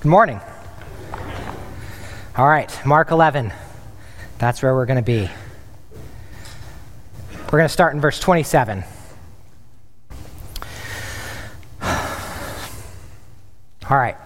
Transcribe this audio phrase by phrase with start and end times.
[0.00, 0.40] Good morning.
[2.34, 3.52] All right, Mark 11.
[4.38, 5.28] That's where we're going to be.
[7.44, 8.82] We're going to start in verse 27.
[11.82, 11.90] All
[13.90, 14.16] right.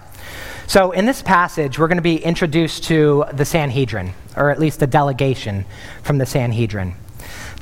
[0.68, 4.80] So, in this passage, we're going to be introduced to the Sanhedrin, or at least
[4.80, 5.64] a delegation
[6.04, 6.94] from the Sanhedrin.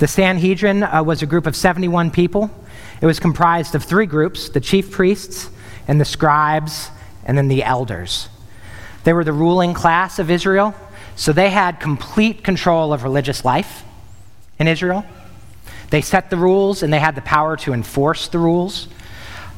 [0.01, 2.51] The Sanhedrin uh, was a group of 71 people.
[3.01, 5.49] It was comprised of three groups the chief priests,
[5.89, 6.91] and the scribes,
[7.25, 8.29] and then the elders.
[9.05, 10.75] They were the ruling class of Israel,
[11.17, 13.85] so they had complete control of religious life
[14.59, 15.05] in Israel.
[15.91, 18.89] They set the rules and they had the power to enforce the rules.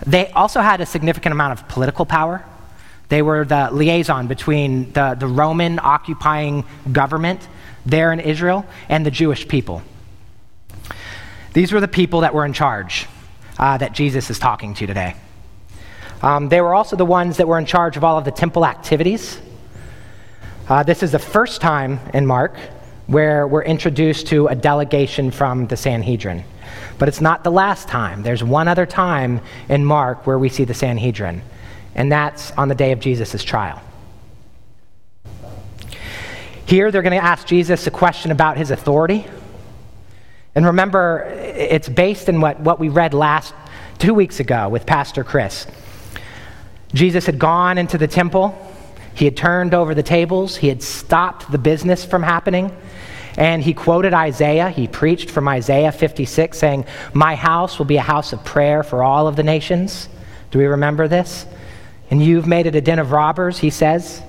[0.07, 2.45] They also had a significant amount of political power.
[3.09, 7.47] They were the liaison between the, the Roman occupying government
[7.87, 9.83] there in Israel and the Jewish people.
[11.53, 13.07] These were the people that were in charge
[13.59, 15.15] uh, that Jesus is talking to today.
[16.23, 18.65] Um, they were also the ones that were in charge of all of the temple
[18.65, 19.41] activities.
[20.69, 22.57] Uh, this is the first time in Mark
[23.07, 26.43] where we're introduced to a delegation from the Sanhedrin.
[26.99, 28.23] But it's not the last time.
[28.23, 31.43] There's one other time in Mark where we see the Sanhedrin,
[31.95, 33.83] and that's on the day of Jesus' trial.
[36.67, 39.27] Here, they're going to ask Jesus a question about his authority.
[40.55, 43.53] And remember, it's based in what, what we read last
[43.99, 45.67] two weeks ago with Pastor Chris.
[46.95, 48.57] Jesus had gone into the temple,
[49.15, 52.75] he had turned over the tables, he had stopped the business from happening.
[53.37, 54.71] And he quoted Isaiah.
[54.71, 59.03] He preached from Isaiah 56, saying, My house will be a house of prayer for
[59.03, 60.09] all of the nations.
[60.53, 61.45] Do we remember this?
[62.11, 64.23] And you've made it a den of robbers, he says.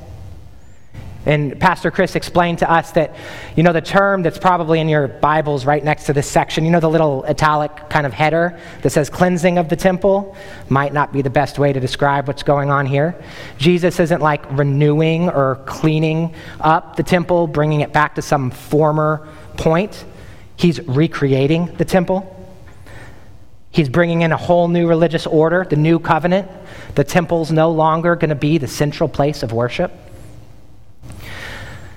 [1.25, 3.15] And Pastor Chris explained to us that,
[3.55, 6.71] you know, the term that's probably in your Bibles right next to this section, you
[6.71, 10.35] know, the little italic kind of header that says cleansing of the temple,
[10.69, 13.15] might not be the best way to describe what's going on here.
[13.57, 19.27] Jesus isn't like renewing or cleaning up the temple, bringing it back to some former
[19.57, 20.05] point.
[20.57, 22.31] He's recreating the temple.
[23.71, 26.49] He's bringing in a whole new religious order, the new covenant.
[26.93, 29.91] The temple's no longer going to be the central place of worship.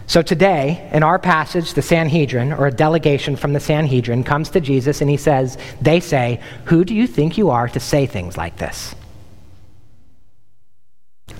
[0.09, 4.61] So today, in our passage, the Sanhedrin, or a delegation from the Sanhedrin, comes to
[4.61, 8.35] Jesus and he says, They say, Who do you think you are to say things
[8.35, 8.95] like this?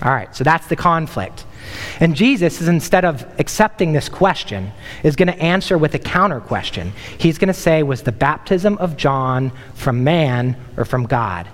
[0.03, 1.45] All right, so that's the conflict.
[1.99, 6.39] And Jesus is instead of accepting this question, is going to answer with a counter
[6.39, 6.93] question.
[7.17, 11.47] He's going to say, Was the baptism of John from man or from God?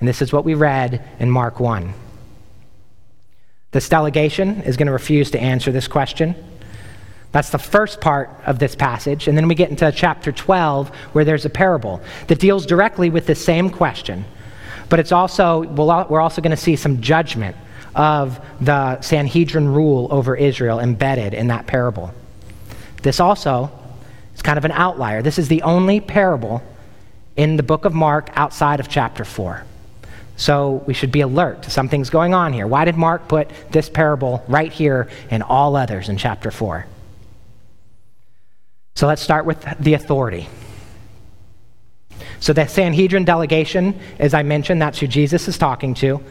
[0.00, 1.92] And this is what we read in Mark 1.
[3.76, 6.34] This delegation is going to refuse to answer this question.
[7.32, 9.28] That's the first part of this passage.
[9.28, 13.26] And then we get into chapter 12, where there's a parable that deals directly with
[13.26, 14.24] the same question.
[14.88, 17.54] But it's also, we're also going to see some judgment
[17.94, 22.14] of the Sanhedrin rule over Israel embedded in that parable.
[23.02, 23.70] This also
[24.34, 25.20] is kind of an outlier.
[25.20, 26.62] This is the only parable
[27.36, 29.66] in the book of Mark outside of chapter 4.
[30.36, 32.66] So we should be alert something's going on here.
[32.66, 36.86] Why did Mark put this parable right here and all others in chapter 4?
[38.94, 40.48] So let's start with the authority.
[42.40, 46.22] So the Sanhedrin delegation, as I mentioned, that's who Jesus is talking to.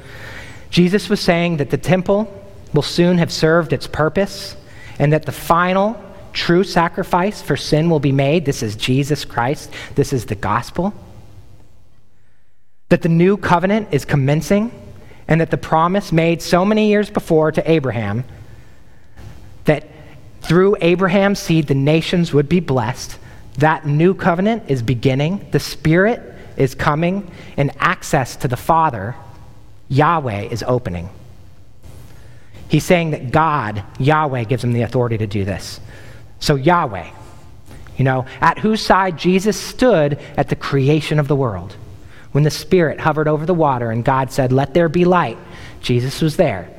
[0.70, 2.32] Jesus was saying that the temple
[2.74, 4.56] will soon have served its purpose
[5.00, 6.02] and that the final
[6.34, 8.46] true sacrifice for sin will be made.
[8.46, 9.72] This is Jesus Christ.
[9.96, 10.94] This is the gospel
[12.96, 14.72] that the new covenant is commencing,
[15.28, 18.24] and that the promise made so many years before to Abraham
[19.66, 19.86] that
[20.40, 23.18] through Abraham's seed the nations would be blessed.
[23.58, 26.22] That new covenant is beginning, the Spirit
[26.56, 29.14] is coming, and access to the Father,
[29.90, 31.10] Yahweh, is opening.
[32.70, 35.82] He's saying that God, Yahweh, gives him the authority to do this.
[36.40, 37.12] So, Yahweh,
[37.98, 41.76] you know, at whose side Jesus stood at the creation of the world
[42.36, 45.38] when the Spirit hovered over the water and God said, Let there be light,
[45.80, 46.70] Jesus was there,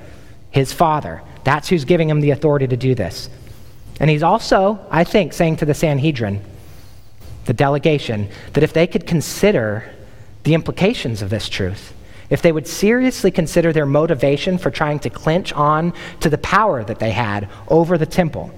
[0.51, 1.23] his Father.
[1.45, 3.31] That's who's giving him the authority to do this.
[3.99, 6.45] And he's also, I think, saying to the Sanhedrin,
[7.47, 9.91] the delegation, that if they could consider
[10.43, 11.95] the implications of this truth,
[12.29, 16.85] if they would seriously consider their motivation for trying to clinch on to the power
[16.85, 18.51] that they had over the temple,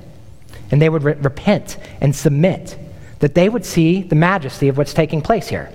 [0.73, 2.77] and they would re- repent and submit,
[3.21, 5.73] that they would see the majesty of what's taking place here.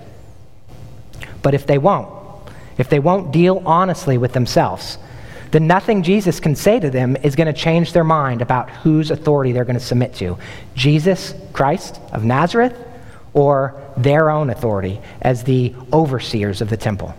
[1.43, 2.09] But if they won't,
[2.79, 4.97] if they won't deal honestly with themselves,
[5.51, 9.11] then nothing Jesus can say to them is going to change their mind about whose
[9.11, 10.39] authority they're going to submit to
[10.73, 12.75] Jesus Christ of Nazareth
[13.35, 17.13] or their own authority as the overseers of the temple.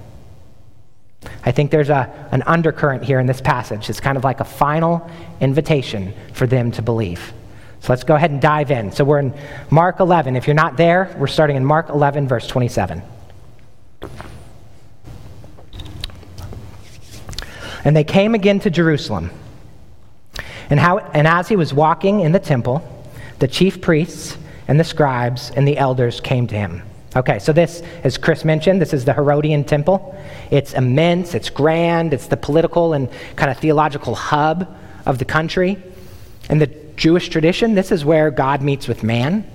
[1.44, 3.88] I think there's a, an undercurrent here in this passage.
[3.88, 5.09] It's kind of like a final
[5.41, 7.32] invitation for them to believe.
[7.81, 8.91] So let's go ahead and dive in.
[8.91, 9.35] So we're in
[9.71, 10.37] Mark 11.
[10.37, 13.03] If you're not there, we're starting in Mark 11, verse 27.
[17.85, 19.31] And they came again to Jerusalem.
[20.71, 22.83] And, how, and as he was walking in the temple,
[23.39, 26.83] the chief priests and the scribes and the elders came to him.
[27.17, 30.19] Okay, so this, as Chris mentioned, this is the Herodian temple.
[30.50, 34.75] It's immense, it's grand, it's the political and kind of theological hub
[35.07, 35.81] of the country.
[36.50, 36.67] In the
[36.97, 39.49] Jewish tradition, this is where God meets with man.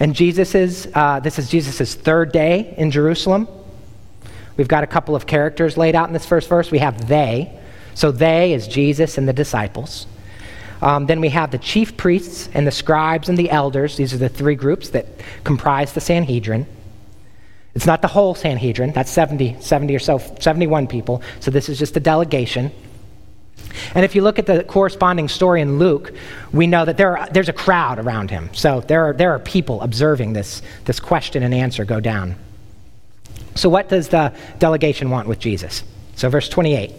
[0.00, 3.46] And Jesus is, uh, this is Jesus' third day in Jerusalem.
[4.56, 6.70] We've got a couple of characters laid out in this first verse.
[6.70, 7.56] We have they.
[7.94, 10.06] So they is Jesus and the disciples.
[10.80, 13.98] Um, then we have the chief priests and the scribes and the elders.
[13.98, 15.06] These are the three groups that
[15.44, 16.66] comprise the Sanhedrin.
[17.74, 21.22] It's not the whole Sanhedrin, that's 70, 70 or so, 71 people.
[21.38, 22.72] So this is just a delegation.
[23.94, 26.12] And if you look at the corresponding story in Luke,
[26.52, 28.50] we know that there are, there's a crowd around him.
[28.52, 32.36] So there are, there are people observing this, this question and answer go down.
[33.54, 35.82] So, what does the delegation want with Jesus?
[36.16, 36.92] So, verse 28.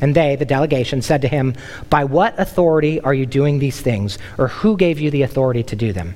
[0.00, 1.54] And they, the delegation, said to him,
[1.90, 5.76] By what authority are you doing these things, or who gave you the authority to
[5.76, 6.14] do them?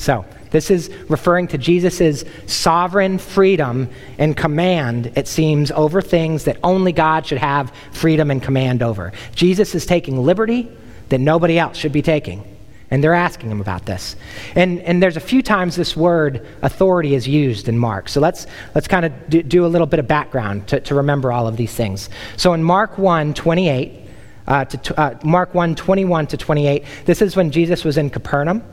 [0.00, 6.56] So, this is referring to Jesus' sovereign freedom and command, it seems, over things that
[6.64, 9.12] only God should have freedom and command over.
[9.34, 10.74] Jesus is taking liberty
[11.10, 12.42] that nobody else should be taking.
[12.90, 14.16] And they're asking him about this.
[14.54, 18.08] And, and there's a few times this word authority is used in Mark.
[18.08, 21.30] So let's, let's kind of do, do, a little bit of background to, to remember
[21.30, 22.08] all of these things.
[22.38, 24.00] So in Mark 1 28,
[24.48, 28.64] uh, to, uh, Mark 1 21 to 28, this is when Jesus was in Capernaum,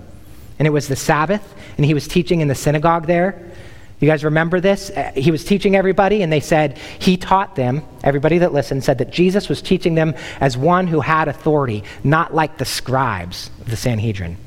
[0.59, 3.51] and it was the Sabbath, and he was teaching in the synagogue there.
[3.99, 4.91] You guys remember this?
[4.91, 8.99] Uh, he was teaching everybody, and they said he taught them, everybody that listened said
[8.99, 13.69] that Jesus was teaching them as one who had authority, not like the scribes of
[13.69, 14.37] the Sanhedrin.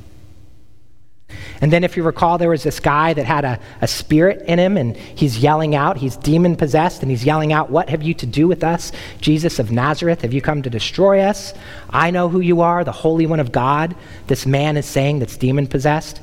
[1.61, 4.59] And then, if you recall, there was this guy that had a, a spirit in
[4.59, 5.97] him, and he's yelling out.
[5.97, 9.59] He's demon possessed, and he's yelling out, What have you to do with us, Jesus
[9.59, 10.23] of Nazareth?
[10.23, 11.55] Have you come to destroy us?
[11.91, 13.95] I know who you are, the Holy One of God.
[14.27, 16.21] This man is saying that's demon possessed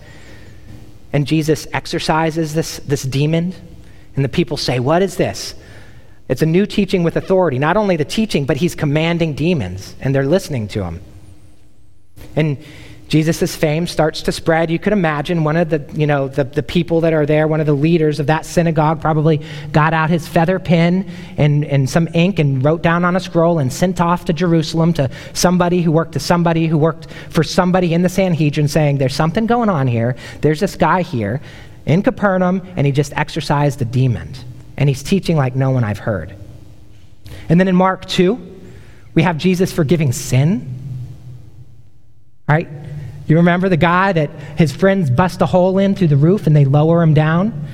[1.13, 3.53] and Jesus exorcises this, this demon,
[4.15, 5.56] and the people say, What is this?
[6.30, 7.57] It's a new teaching with authority.
[7.57, 11.01] Not only the teaching, but he's commanding demons, and they're listening to him.
[12.36, 12.57] And
[13.07, 14.69] Jesus' fame starts to spread.
[14.69, 17.62] You could imagine one of the, you know, the, the people that are there, one
[17.62, 22.09] of the leaders of that synagogue probably got out his feather pen and, and some
[22.13, 25.92] ink and wrote down on a scroll and sent off to Jerusalem to somebody who
[25.92, 29.88] worked to somebody who worked for somebody in the Sanhedrin saying, there's something going on
[29.88, 30.18] here.
[30.42, 31.39] There's this guy here
[31.86, 34.33] in Capernaum and he just exorcised a demon.
[34.75, 36.36] And he's teaching like no one I've heard.
[37.48, 38.56] And then in Mark 2,
[39.15, 40.74] we have Jesus forgiving sin.
[42.48, 42.68] Right?
[43.27, 46.56] You remember the guy that his friends bust a hole in through the roof and
[46.56, 47.68] they lower him down?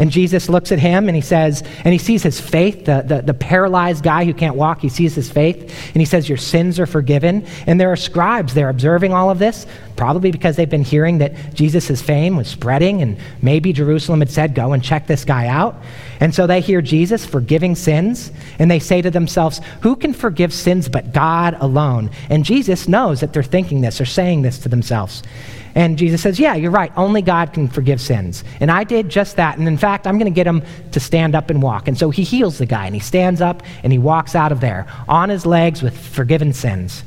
[0.00, 3.20] And Jesus looks at him and he says, and he sees his faith, the, the,
[3.20, 6.80] the, paralyzed guy who can't walk, he sees his faith, and he says, Your sins
[6.80, 7.46] are forgiven.
[7.66, 9.66] And there are scribes, they're observing all of this,
[9.96, 14.54] probably because they've been hearing that Jesus' fame was spreading, and maybe Jerusalem had said,
[14.54, 15.76] Go and check this guy out.
[16.20, 20.52] And so they hear Jesus forgiving sins, and they say to themselves, Who can forgive
[20.52, 22.10] sins but God alone?
[22.28, 25.22] And Jesus knows that they're thinking this or saying this to themselves.
[25.74, 26.92] And Jesus says, Yeah, you're right.
[26.96, 28.44] Only God can forgive sins.
[28.60, 29.56] And I did just that.
[29.58, 31.88] And in fact, I'm going to get him to stand up and walk.
[31.88, 34.60] And so he heals the guy and he stands up and he walks out of
[34.60, 37.02] there on his legs with forgiven sins.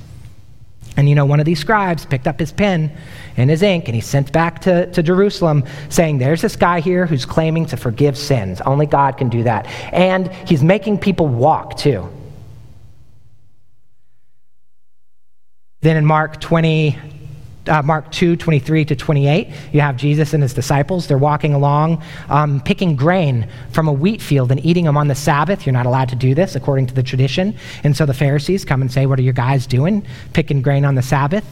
[0.96, 2.96] And you know, one of these scribes picked up his pen
[3.36, 7.06] and his ink and he sent back to, to Jerusalem saying, There's this guy here
[7.06, 8.62] who's claiming to forgive sins.
[8.62, 9.66] Only God can do that.
[9.92, 12.10] And he's making people walk too.
[15.82, 16.98] Then in Mark 20,
[17.67, 21.08] uh, Mark 2, 23 to 28, you have Jesus and his disciples.
[21.08, 25.15] They're walking along, um, picking grain from a wheat field and eating them on the
[25.15, 25.65] Sabbath.
[25.65, 27.55] You're not allowed to do this according to the tradition.
[27.84, 30.05] And so the Pharisees come and say, What are your guys doing?
[30.34, 31.46] Picking grain on the Sabbath.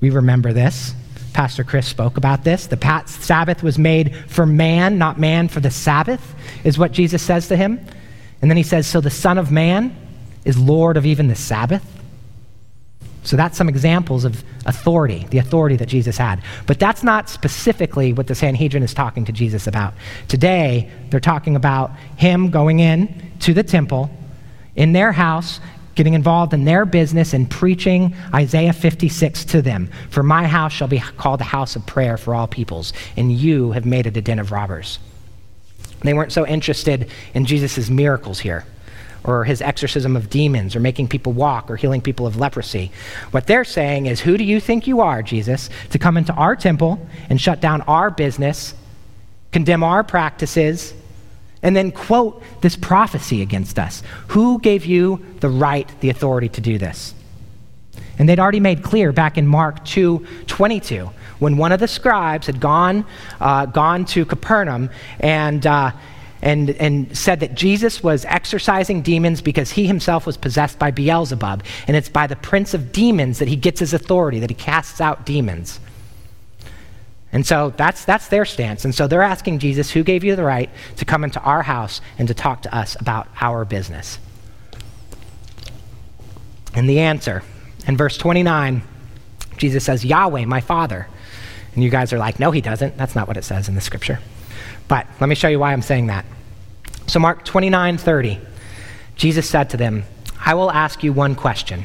[0.00, 0.94] We remember this.
[1.32, 2.68] Pastor Chris spoke about this.
[2.68, 7.48] The Sabbath was made for man, not man for the Sabbath, is what Jesus says
[7.48, 7.84] to him.
[8.40, 9.96] And then he says, So the Son of Man
[10.44, 11.84] is Lord of even the Sabbath.
[13.24, 16.42] So that's some examples of authority, the authority that Jesus had.
[16.66, 19.94] But that's not specifically what the Sanhedrin is talking to Jesus about.
[20.28, 24.10] Today, they're talking about him going in to the temple,
[24.76, 25.58] in their house,
[25.94, 29.88] getting involved in their business and preaching Isaiah 56 to them.
[30.10, 33.72] For my house shall be called a house of prayer for all peoples, and you
[33.72, 34.98] have made it a den of robbers.
[36.00, 38.66] They weren't so interested in Jesus' miracles here
[39.24, 42.92] or his exorcism of demons or making people walk or healing people of leprosy.
[43.30, 46.54] What they're saying is, Who do you think you are, Jesus, to come into our
[46.54, 48.74] temple and shut down our business,
[49.50, 50.94] condemn our practices,
[51.62, 54.02] and then quote this prophecy against us?
[54.28, 57.14] Who gave you the right, the authority to do this?
[58.18, 62.46] And they'd already made clear back in Mark 2 22, when one of the scribes
[62.46, 63.04] had gone,
[63.40, 65.90] uh, gone to Capernaum and, uh,
[66.44, 71.64] and, and said that Jesus was exorcising demons because he himself was possessed by Beelzebub.
[71.88, 75.00] And it's by the prince of demons that he gets his authority, that he casts
[75.00, 75.80] out demons.
[77.32, 78.84] And so that's, that's their stance.
[78.84, 82.02] And so they're asking Jesus, who gave you the right to come into our house
[82.18, 84.18] and to talk to us about our business?
[86.74, 87.42] And the answer,
[87.86, 88.82] in verse 29,
[89.56, 91.08] Jesus says, Yahweh, my Father.
[91.74, 92.98] And you guys are like, no, he doesn't.
[92.98, 94.20] That's not what it says in the scripture.
[94.88, 96.24] But let me show you why I'm saying that.
[97.06, 98.40] So, Mark 29 30,
[99.16, 100.04] Jesus said to them,
[100.44, 101.84] I will ask you one question.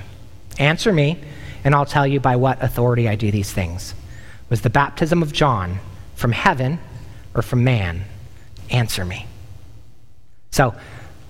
[0.57, 1.19] Answer me,
[1.63, 3.93] and I'll tell you by what authority I do these things.
[4.49, 5.79] Was the baptism of John
[6.15, 6.79] from heaven
[7.33, 8.03] or from man?
[8.69, 9.25] Answer me.
[10.51, 10.73] So,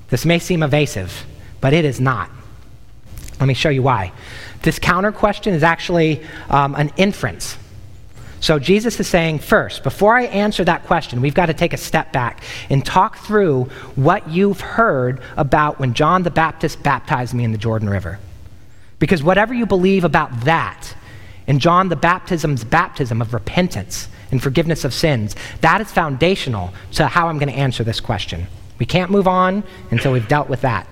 [0.10, 1.26] this may seem evasive,
[1.62, 2.30] but it is not.
[3.40, 4.12] Let me show you why.
[4.64, 7.58] This counter question is actually um, an inference
[8.39, 11.77] so Jesus is saying, first, before I answer that question, we've got to take a
[11.77, 13.65] step back and talk through
[13.96, 18.19] what you've heard about when John the Baptist baptized me in the Jordan River.
[18.98, 20.96] Because whatever you believe about that,
[21.48, 27.08] and John the Baptism's baptism of repentance and forgiveness of sins, that is foundational to
[27.08, 28.46] how I'm going to answer this question.
[28.77, 30.88] We can't move on until we've dealt with that.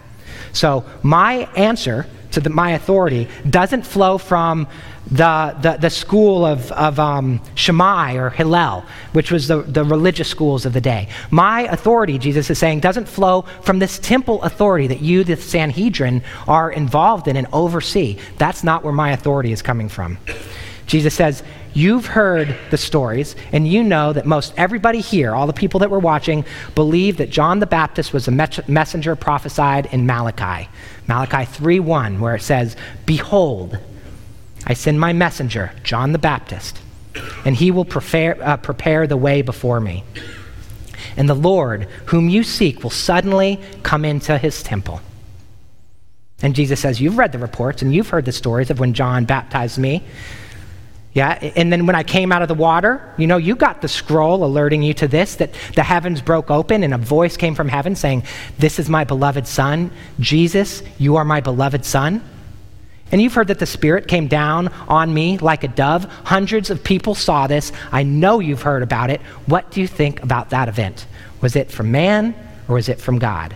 [0.53, 4.67] So, my answer to the, my authority doesn't flow from
[5.09, 10.29] the, the, the school of, of um, Shammai or Hillel, which was the, the religious
[10.29, 11.09] schools of the day.
[11.31, 16.21] My authority, Jesus is saying, doesn't flow from this temple authority that you, the Sanhedrin,
[16.47, 18.19] are involved in and oversee.
[18.37, 20.19] That's not where my authority is coming from.
[20.85, 21.43] Jesus says,
[21.77, 25.91] You've heard the stories, and you know that most everybody here, all the people that
[25.91, 26.43] were watching,
[26.73, 30.67] believe that John the Baptist was a messenger prophesied in Malachi.
[31.05, 33.77] Malachi 3:1, where it says, Behold,
[34.65, 36.79] I send my messenger, John the Baptist,
[37.45, 40.03] and he will prepare, uh, prepare the way before me.
[41.15, 44.99] And the Lord, whom you seek, will suddenly come into his temple.
[46.41, 49.25] And Jesus says, You've read the reports and you've heard the stories of when John
[49.25, 50.03] baptized me.
[51.17, 53.87] Yeah, and then when I came out of the water, you know, you got the
[53.87, 57.69] scroll alerting you to this that the heavens broke open and a voice came from
[57.69, 58.21] heaven saying,
[58.59, 59.89] This is my beloved Son.
[60.19, 62.23] Jesus, you are my beloved Son.
[63.11, 66.03] And you've heard that the Spirit came down on me like a dove.
[66.03, 67.71] Hundreds of people saw this.
[67.91, 69.19] I know you've heard about it.
[69.47, 71.07] What do you think about that event?
[71.41, 72.35] Was it from man
[72.67, 73.55] or was it from God?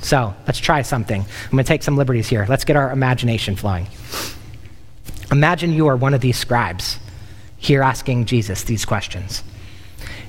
[0.00, 1.20] So let's try something.
[1.20, 2.46] I'm going to take some liberties here.
[2.48, 3.86] Let's get our imagination flowing.
[5.30, 6.98] Imagine you are one of these scribes
[7.56, 9.42] here asking Jesus these questions.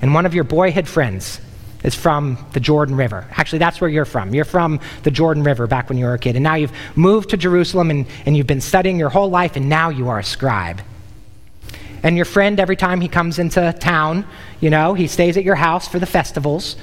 [0.01, 1.39] And one of your boyhood friends
[1.83, 3.27] is from the Jordan River.
[3.31, 4.33] Actually, that's where you're from.
[4.33, 6.35] You're from the Jordan River back when you were a kid.
[6.35, 9.69] And now you've moved to Jerusalem and, and you've been studying your whole life, and
[9.69, 10.81] now you are a scribe.
[12.01, 14.25] And your friend, every time he comes into town,
[14.59, 16.75] you know, he stays at your house for the festivals.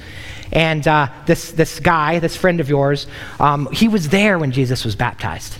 [0.51, 3.07] And uh, this, this guy, this friend of yours,
[3.39, 5.57] um, he was there when Jesus was baptized.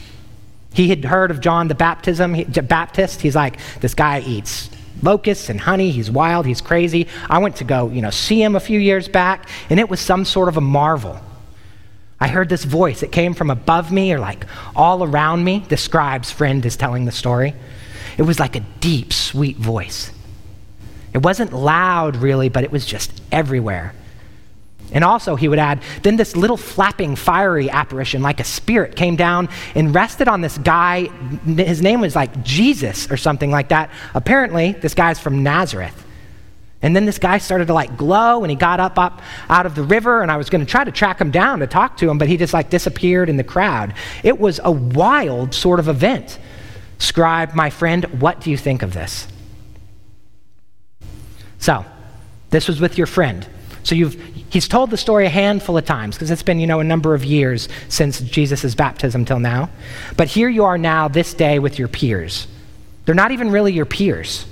[0.74, 3.22] He had heard of John the baptism, he, Baptist.
[3.22, 4.70] He's like, this guy eats
[5.01, 5.92] locusts and honey.
[5.92, 6.46] He's wild.
[6.46, 7.08] He's crazy.
[7.30, 10.00] I went to go, you know, see him a few years back, and it was
[10.00, 11.20] some sort of a marvel.
[12.20, 13.03] I heard this voice.
[13.03, 15.65] It came from above me or like all around me.
[15.68, 17.53] The scribe's friend is telling the story.
[18.18, 20.12] It was like a deep, sweet voice.
[21.13, 23.94] It wasn't loud, really, but it was just everywhere.
[24.94, 29.16] And also, he would add, then this little flapping, fiery apparition, like a spirit, came
[29.16, 31.06] down and rested on this guy.
[31.46, 33.90] His name was like Jesus or something like that.
[34.14, 36.00] Apparently, this guy's from Nazareth.
[36.84, 39.74] And then this guy started to like glow and he got up up out of
[39.74, 42.10] the river and I was going to try to track him down to talk to
[42.10, 43.94] him but he just like disappeared in the crowd.
[44.22, 46.38] It was a wild sort of event.
[46.98, 49.28] Scribe, my friend, what do you think of this?
[51.58, 51.86] So,
[52.50, 53.48] this was with your friend.
[53.84, 54.16] So you've
[54.54, 57.16] He's told the story a handful of times because it's been, you know, a number
[57.16, 59.72] of years since Jesus' baptism till now.
[60.16, 62.46] But here you are now, this day, with your peers.
[63.06, 64.46] They're not even really your peers.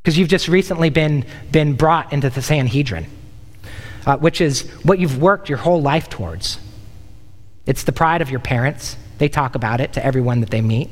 [0.00, 3.06] Because you've just recently been, been brought into the Sanhedrin,
[4.06, 6.60] uh, which is what you've worked your whole life towards.
[7.66, 8.96] It's the pride of your parents.
[9.18, 10.90] They talk about it to everyone that they meet.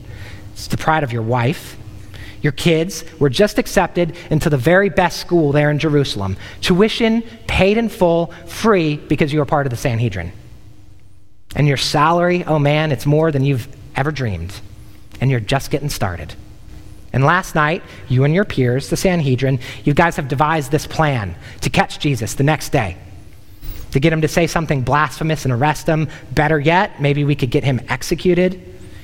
[0.55, 1.77] It's the pride of your wife.
[2.43, 6.37] Your kids were just accepted into the very best school there in Jerusalem.
[6.61, 10.33] Tuition paid in full, free, because you were part of the Sanhedrin.
[11.55, 14.53] And your salary, oh man, it's more than you've ever dreamed.
[15.21, 16.35] And you're just getting started.
[17.13, 21.37] And last night, you and your peers, the Sanhedrin, you guys have devised this plan
[21.61, 22.97] to catch Jesus the next day,
[23.91, 26.09] to get him to say something blasphemous and arrest him.
[26.33, 28.61] Better yet, maybe we could get him executed.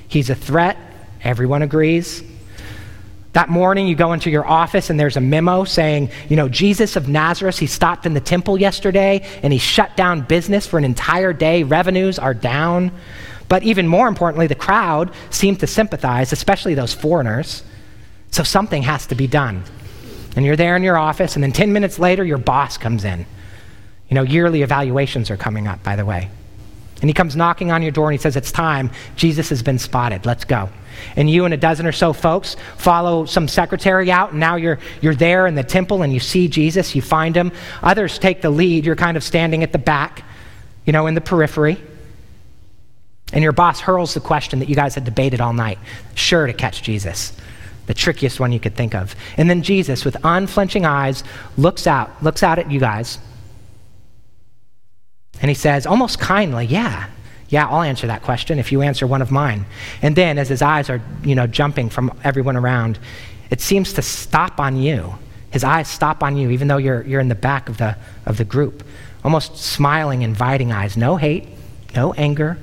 [0.08, 0.78] He's a threat.
[1.22, 2.22] Everyone agrees.
[3.34, 6.96] That morning, you go into your office and there's a memo saying, you know, Jesus
[6.96, 10.84] of Nazareth, he stopped in the temple yesterday and he shut down business for an
[10.84, 11.62] entire day.
[11.62, 12.90] Revenues are down.
[13.48, 17.62] But even more importantly, the crowd seemed to sympathize, especially those foreigners.
[18.30, 19.64] So something has to be done.
[20.36, 23.26] And you're there in your office, and then 10 minutes later, your boss comes in.
[24.08, 26.30] You know, yearly evaluations are coming up, by the way.
[27.00, 28.90] And he comes knocking on your door and he says, It's time.
[29.16, 30.26] Jesus has been spotted.
[30.26, 30.68] Let's go.
[31.16, 34.78] And you and a dozen or so folks follow some secretary out, and now you're,
[35.00, 37.52] you're there in the temple and you see Jesus, you find him.
[37.82, 38.84] Others take the lead.
[38.84, 40.24] You're kind of standing at the back,
[40.84, 41.80] you know, in the periphery.
[43.32, 45.78] And your boss hurls the question that you guys had debated all night
[46.14, 47.36] sure to catch Jesus
[47.88, 49.16] the trickiest one you could think of.
[49.38, 51.24] And then Jesus, with unflinching eyes,
[51.56, 53.18] looks out, looks out at you guys,
[55.40, 57.08] and he says, almost kindly, Yeah,
[57.48, 59.66] yeah, I'll answer that question if you answer one of mine.
[60.02, 62.98] And then, as his eyes are, you know, jumping from everyone around,
[63.50, 65.14] it seems to stop on you.
[65.50, 68.36] His eyes stop on you, even though you're, you're in the back of the, of
[68.36, 68.84] the group.
[69.24, 70.96] Almost smiling, inviting eyes.
[70.96, 71.48] No hate,
[71.94, 72.58] no anger,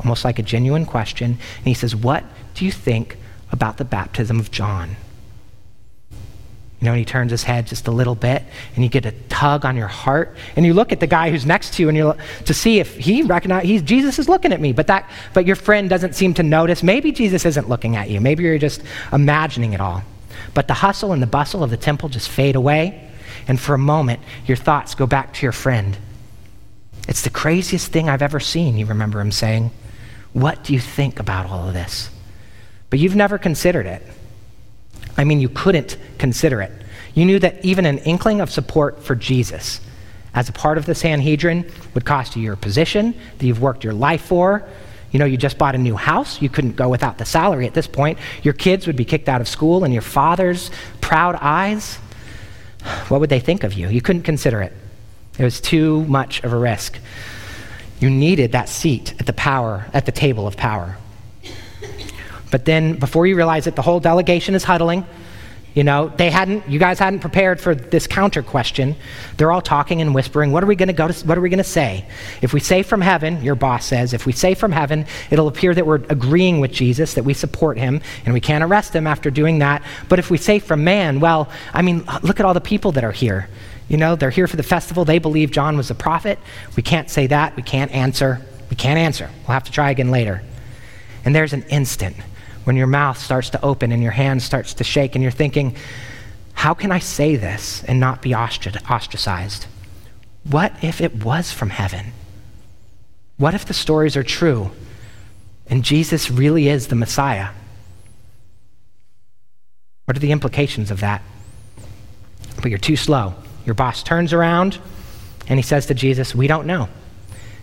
[0.00, 1.38] almost like a genuine question.
[1.58, 2.24] And he says, What
[2.54, 3.16] do you think
[3.54, 4.96] about the baptism of John.
[6.84, 8.42] You know, and he turns his head just a little bit,
[8.74, 11.46] and you get a tug on your heart, and you look at the guy who's
[11.46, 12.14] next to you, and you
[12.44, 15.56] to see if he recognizes he's Jesus is looking at me, but that but your
[15.56, 16.82] friend doesn't seem to notice.
[16.82, 18.20] Maybe Jesus isn't looking at you.
[18.20, 18.82] Maybe you're just
[19.14, 20.02] imagining it all.
[20.52, 23.10] But the hustle and the bustle of the temple just fade away,
[23.48, 25.96] and for a moment, your thoughts go back to your friend.
[27.08, 29.70] It's the craziest thing I've ever seen, you remember him saying.
[30.34, 32.10] What do you think about all of this?
[32.90, 34.02] But you've never considered it.
[35.16, 36.72] I mean, you couldn't consider it.
[37.14, 39.80] You knew that even an inkling of support for Jesus
[40.34, 43.92] as a part of the Sanhedrin would cost you your position that you've worked your
[43.92, 44.68] life for.
[45.12, 46.42] You know, you just bought a new house.
[46.42, 48.18] You couldn't go without the salary at this point.
[48.42, 51.96] Your kids would be kicked out of school, and your father's proud eyes,
[53.08, 53.88] what would they think of you?
[53.88, 54.72] You couldn't consider it.
[55.38, 56.98] It was too much of a risk.
[58.00, 60.96] You needed that seat at the power, at the table of power.
[62.54, 65.04] But then, before you realize it, the whole delegation is huddling.
[65.74, 68.94] You know, they hadn't, you guys hadn't prepared for this counter question.
[69.36, 70.52] They're all talking and whispering.
[70.52, 72.06] What are we going to go to, what are we going to say?
[72.42, 75.74] If we say from heaven, your boss says, if we say from heaven, it'll appear
[75.74, 79.32] that we're agreeing with Jesus, that we support him, and we can't arrest him after
[79.32, 79.82] doing that.
[80.08, 83.02] But if we say from man, well, I mean, look at all the people that
[83.02, 83.48] are here.
[83.88, 85.04] You know, they're here for the festival.
[85.04, 86.38] They believe John was a prophet.
[86.76, 87.56] We can't say that.
[87.56, 88.40] We can't answer.
[88.70, 89.28] We can't answer.
[89.40, 90.40] We'll have to try again later.
[91.24, 92.14] And there's an instant
[92.64, 95.76] when your mouth starts to open and your hand starts to shake and you're thinking,
[96.54, 99.66] how can I say this and not be ostracized?
[100.50, 102.12] What if it was from heaven?
[103.36, 104.70] What if the stories are true
[105.66, 107.48] and Jesus really is the Messiah?
[110.04, 111.22] What are the implications of that?
[112.56, 113.34] But you're too slow.
[113.64, 114.78] Your boss turns around
[115.48, 116.88] and he says to Jesus, We don't know.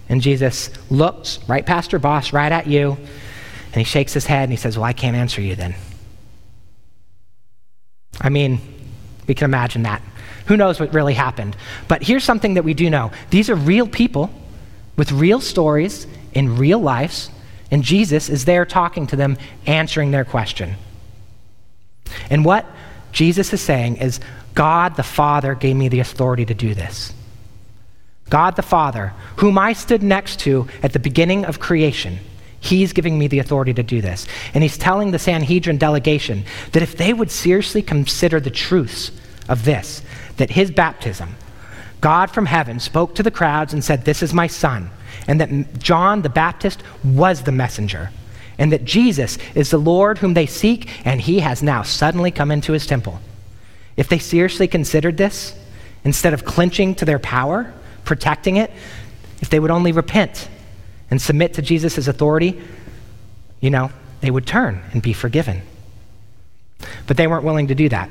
[0.10, 2.98] And Jesus looks right past your boss, right at you,
[3.74, 5.76] and he shakes his head and he says, Well, I can't answer you then.
[8.20, 8.60] I mean,
[9.28, 10.02] we can imagine that.
[10.48, 11.56] Who knows what really happened?
[11.88, 14.30] But here's something that we do know these are real people
[14.98, 17.30] with real stories in real lives,
[17.72, 20.76] and Jesus is there talking to them, answering their question.
[22.30, 22.66] And what
[23.12, 24.20] Jesus is saying is,
[24.54, 27.14] God the Father gave me the authority to do this.
[28.30, 32.20] God the Father, whom I stood next to at the beginning of creation
[32.62, 34.28] He's giving me the authority to do this.
[34.54, 39.12] And he's telling the Sanhedrin delegation that if they would seriously consider the truths
[39.50, 40.04] of this,
[40.38, 41.36] that his baptism,
[42.02, 44.92] God from heaven spoke to the crowds and said, This is my son,
[45.28, 48.12] and that John the Baptist was the messenger,
[48.60, 52.52] and that Jesus is the Lord whom they seek, and he has now suddenly come
[52.52, 53.20] into his temple.
[53.98, 55.56] If they seriously considered this,
[56.04, 57.74] instead of clinching to their power,
[58.06, 58.72] protecting it,
[59.42, 60.48] if they would only repent
[61.12, 62.60] and submit to Jesus' authority,
[63.60, 65.62] you know, they would turn and be forgiven.
[67.06, 68.10] But they weren't willing to do that.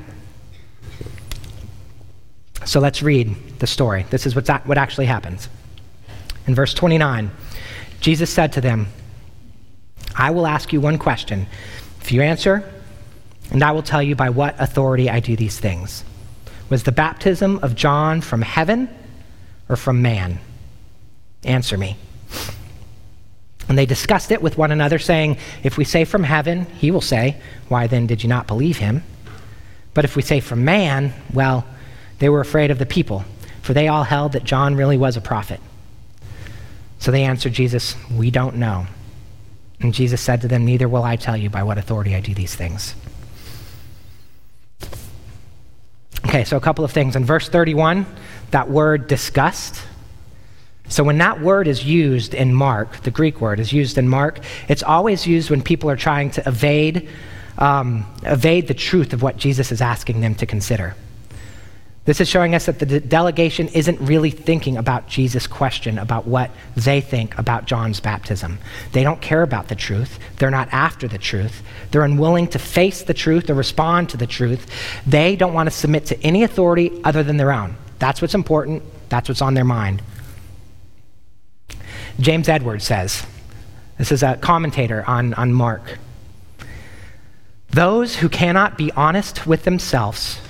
[2.66, 4.04] So let's read the story.
[4.10, 5.48] This is what's, what actually happens.
[6.46, 7.30] In verse 29,
[8.00, 8.86] Jesus said to them,
[10.14, 11.46] I will ask you one question.
[12.00, 12.70] If you answer,
[13.50, 16.04] and I will tell you by what authority I do these things.
[16.68, 18.88] Was the baptism of John from heaven
[19.68, 20.38] or from man?
[21.44, 21.96] Answer me.
[23.68, 27.00] And they discussed it with one another, saying, If we say from heaven, he will
[27.00, 27.36] say,
[27.68, 29.04] Why then did you not believe him?
[29.94, 31.66] But if we say from man, well,
[32.18, 33.24] they were afraid of the people,
[33.62, 35.60] for they all held that John really was a prophet.
[36.98, 38.86] So they answered Jesus, We don't know.
[39.80, 42.34] And Jesus said to them, Neither will I tell you by what authority I do
[42.34, 42.94] these things.
[46.26, 47.16] Okay, so a couple of things.
[47.16, 48.06] In verse 31,
[48.50, 49.82] that word disgust.
[50.90, 54.40] So when that word is used in Mark, the Greek word is used in Mark,
[54.68, 57.08] it's always used when people are trying to evade,
[57.58, 60.96] um, evade the truth of what Jesus is asking them to consider.
[62.06, 66.26] This is showing us that the de- delegation isn't really thinking about Jesus' question about
[66.26, 68.58] what they think about John's baptism.
[68.90, 70.18] They don't care about the truth.
[70.38, 71.62] They're not after the truth.
[71.92, 74.66] They're unwilling to face the truth or respond to the truth.
[75.06, 77.76] They don't want to submit to any authority other than their own.
[78.00, 78.82] That's what's important.
[79.08, 80.02] That's what's on their mind.
[82.18, 83.24] James Edwards says,
[83.98, 85.98] this is a commentator on, on Mark.
[87.70, 90.40] Those who cannot be honest with themselves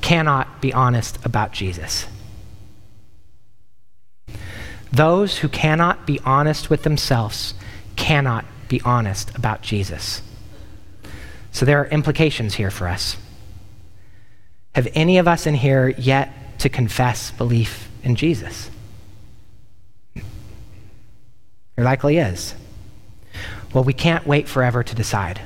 [0.00, 2.06] cannot be honest about Jesus.
[4.92, 7.54] Those who cannot be honest with themselves
[7.96, 10.22] cannot be honest about Jesus.
[11.50, 13.16] So there are implications here for us.
[14.74, 18.70] Have any of us in here yet to confess belief in Jesus?
[21.76, 22.54] There likely is.
[23.72, 25.40] Well, we can't wait forever to decide.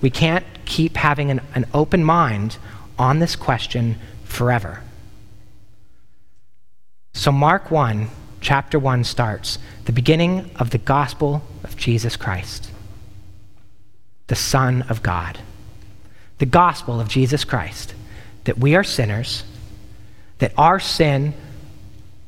[0.00, 2.56] We can't keep having an, an open mind
[2.98, 4.82] on this question forever.
[7.12, 8.08] So, Mark 1,
[8.40, 12.70] chapter 1 starts the beginning of the gospel of Jesus Christ,
[14.26, 15.38] the Son of God.
[16.38, 17.94] The gospel of Jesus Christ,
[18.44, 19.44] that we are sinners,
[20.38, 21.32] that our sin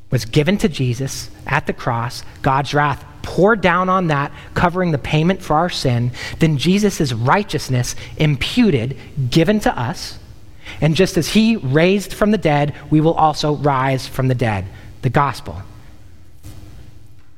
[0.09, 4.97] was given to Jesus at the cross, God's wrath poured down on that, covering the
[4.97, 8.97] payment for our sin, then Jesus' righteousness imputed,
[9.29, 10.19] given to us
[10.81, 14.65] and just as he raised from the dead, we will also rise from the dead.
[15.01, 15.61] The gospel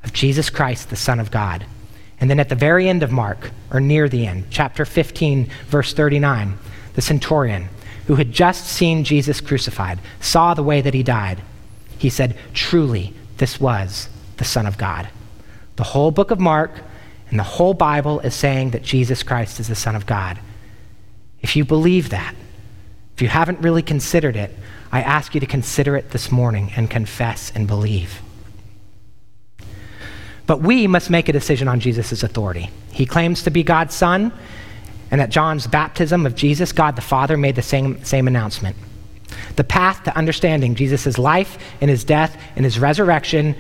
[0.04, 1.66] of Jesus Christ, the Son of God.
[2.20, 5.94] And then at the very end of Mark, or near the end, chapter 15, verse
[5.94, 6.58] 39,
[6.94, 7.70] the centurion
[8.08, 11.42] who had just seen Jesus crucified saw the way that he died.
[11.98, 15.10] He said, Truly, this was the Son of God.
[15.76, 16.70] The whole book of Mark
[17.32, 20.38] and the whole Bible is saying that Jesus Christ is the Son of God.
[21.42, 22.36] If you believe that,
[23.16, 24.56] if you haven't really considered it,
[24.92, 28.22] I ask you to consider it this morning and confess and believe.
[30.46, 32.70] But we must make a decision on Jesus' authority.
[32.92, 34.32] He claims to be God's Son,
[35.10, 38.76] and at John's baptism of Jesus, God the Father made the same, same announcement.
[39.56, 43.56] The path to understanding Jesus' life and his death and his resurrection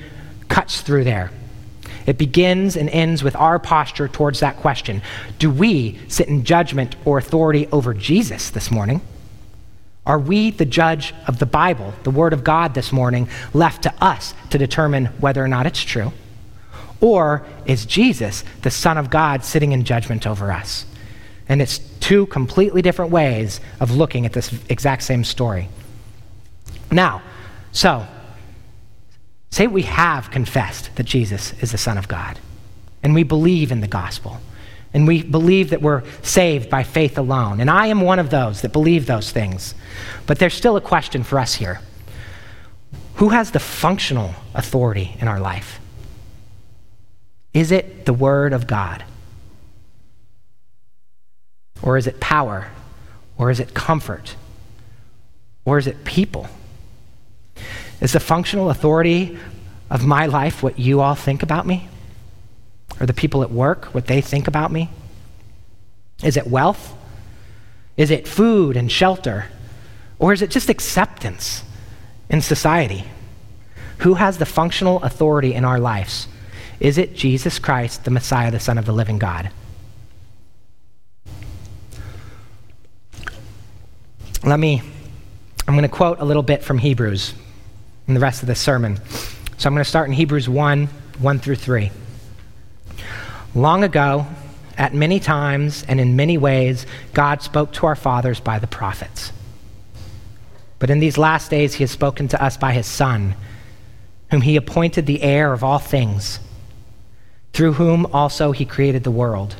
[0.47, 1.31] cuts through there.
[2.05, 5.01] It begins and ends with our posture towards that question
[5.39, 9.01] Do we sit in judgment or authority over Jesus this morning?
[10.05, 13.93] Are we, the judge of the Bible, the Word of God this morning, left to
[14.03, 16.11] us to determine whether or not it's true?
[16.99, 20.85] Or is Jesus, the Son of God, sitting in judgment over us?
[21.51, 25.67] And it's two completely different ways of looking at this exact same story.
[26.89, 27.21] Now,
[27.73, 28.07] so,
[29.49, 32.39] say we have confessed that Jesus is the Son of God,
[33.03, 34.39] and we believe in the gospel.
[34.93, 37.59] And we believe that we're saved by faith alone.
[37.59, 39.73] And I am one of those that believe those things.
[40.27, 41.81] But there's still a question for us here
[43.15, 45.81] Who has the functional authority in our life?
[47.53, 49.03] Is it the Word of God?
[51.81, 52.69] Or is it power?
[53.37, 54.35] Or is it comfort?
[55.65, 56.47] Or is it people?
[57.99, 59.37] Is the functional authority
[59.89, 61.87] of my life what you all think about me?
[62.99, 64.89] Or the people at work, what they think about me?
[66.23, 66.93] Is it wealth?
[67.97, 69.45] Is it food and shelter?
[70.19, 71.63] Or is it just acceptance
[72.29, 73.05] in society?
[73.99, 76.27] Who has the functional authority in our lives?
[76.79, 79.51] Is it Jesus Christ, the Messiah, the Son of the living God?
[84.43, 84.81] Let me,
[85.67, 87.35] I'm going to quote a little bit from Hebrews
[88.07, 88.99] in the rest of the sermon.
[89.57, 91.91] So I'm going to start in Hebrews 1 1 through 3.
[93.53, 94.25] Long ago,
[94.79, 99.31] at many times and in many ways, God spoke to our fathers by the prophets.
[100.79, 103.35] But in these last days, he has spoken to us by his Son,
[104.31, 106.39] whom he appointed the heir of all things,
[107.53, 109.55] through whom also he created the world.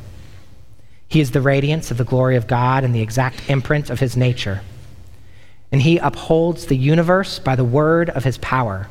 [1.11, 4.15] He is the radiance of the glory of God and the exact imprint of his
[4.15, 4.61] nature.
[5.69, 8.87] And he upholds the universe by the word of his power.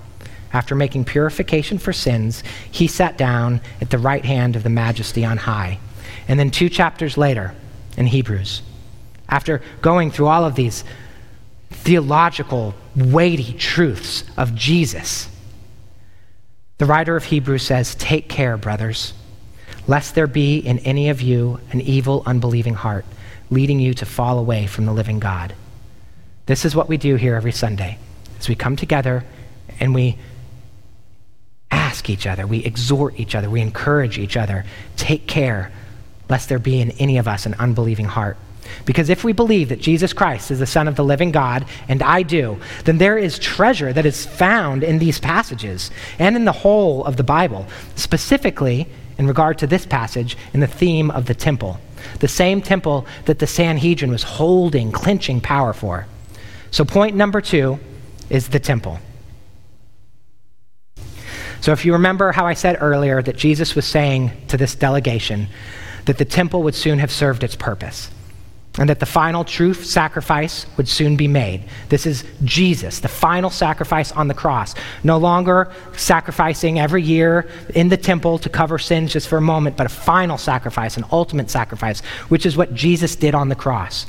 [0.53, 5.25] After making purification for sins, he sat down at the right hand of the majesty
[5.25, 5.79] on high.
[6.29, 7.55] And then two chapters later,
[7.97, 8.61] in Hebrews,
[9.31, 10.85] after going through all of these
[11.71, 15.27] theological, weighty truths of Jesus,
[16.77, 19.15] the writer of Hebrews says, Take care, brothers
[19.91, 23.05] lest there be in any of you an evil, unbelieving heart,
[23.51, 25.53] leading you to fall away from the living God.
[26.47, 27.99] This is what we do here every Sunday,
[28.39, 29.25] as we come together
[29.81, 30.17] and we
[31.73, 34.65] ask each other, we exhort each other, we encourage each other.
[34.97, 35.73] Take care,
[36.29, 38.37] lest there be in any of us an unbelieving heart.
[38.85, 42.01] Because if we believe that Jesus Christ is the Son of the living God, and
[42.01, 46.53] I do, then there is treasure that is found in these passages and in the
[46.53, 48.87] whole of the Bible, specifically
[49.21, 51.79] in regard to this passage in the theme of the temple,
[52.21, 56.07] the same temple that the Sanhedrin was holding, clinching power for.
[56.71, 57.79] So, point number two
[58.31, 58.99] is the temple.
[61.61, 65.49] So, if you remember how I said earlier that Jesus was saying to this delegation
[66.07, 68.11] that the temple would soon have served its purpose
[68.79, 71.65] and that the final truth sacrifice would soon be made.
[71.89, 74.75] This is Jesus, the final sacrifice on the cross.
[75.03, 79.77] No longer sacrificing every year in the temple to cover sins just for a moment,
[79.77, 84.07] but a final sacrifice, an ultimate sacrifice, which is what Jesus did on the cross.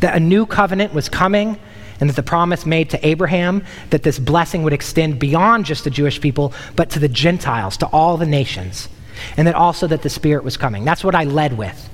[0.00, 1.58] That a new covenant was coming,
[2.00, 5.90] and that the promise made to Abraham that this blessing would extend beyond just the
[5.90, 8.88] Jewish people, but to the Gentiles, to all the nations.
[9.36, 10.84] And that also that the Spirit was coming.
[10.84, 11.90] That's what I led with.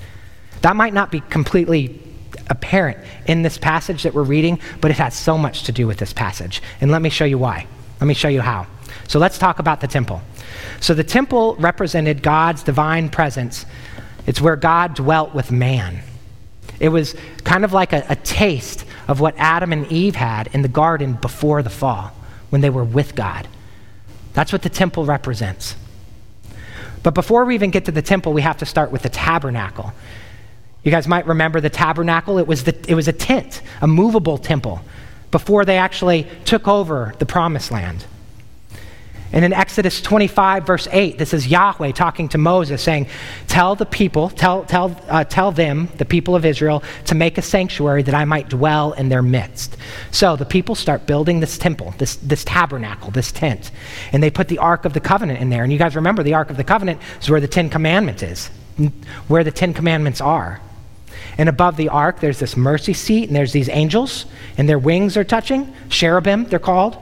[0.63, 2.01] That might not be completely
[2.49, 5.99] apparent in this passage that we're reading, but it has so much to do with
[5.99, 6.63] this passage.
[6.81, 7.67] And let me show you why.
[8.01, 8.67] Let me show you how.
[9.09, 10.21] So let's talk about the temple.
[10.81, 13.67] So the temple represented God's divine presence,
[14.27, 16.03] it's where God dwelt with man.
[16.79, 20.63] It was kind of like a, a taste of what Adam and Eve had in
[20.63, 22.13] the garden before the fall,
[22.51, 23.47] when they were with God.
[24.33, 25.77] That's what the temple represents.
[27.03, 29.93] But before we even get to the temple, we have to start with the tabernacle.
[30.83, 32.39] You guys might remember the tabernacle.
[32.39, 34.81] It was, the, it was a tent, a movable temple,
[35.31, 38.07] before they actually took over the promised land.
[39.33, 43.07] And in Exodus 25, verse 8, this is Yahweh talking to Moses, saying,
[43.47, 47.43] Tell the people, tell, tell, uh, tell them, the people of Israel, to make a
[47.43, 49.77] sanctuary that I might dwell in their midst.
[50.11, 53.71] So the people start building this temple, this, this tabernacle, this tent.
[54.13, 55.63] And they put the Ark of the Covenant in there.
[55.63, 58.49] And you guys remember the Ark of the Covenant is where the Ten Commandments is,
[59.29, 60.61] where the Ten Commandments are.
[61.41, 64.27] And above the ark, there's this mercy seat, and there's these angels,
[64.59, 65.73] and their wings are touching.
[65.89, 66.99] Cherubim, they're called.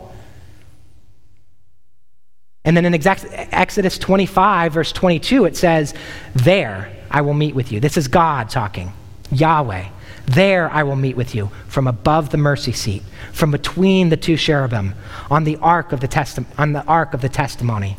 [2.64, 5.92] And then in Exodus 25, verse 22, it says,
[6.37, 7.81] There I will meet with you.
[7.81, 8.92] This is God talking,
[9.33, 9.88] Yahweh.
[10.27, 14.37] There I will meet with you from above the mercy seat, from between the two
[14.37, 14.94] cherubim,
[15.33, 17.96] on the ark of the, testi- on the ark of the testimony.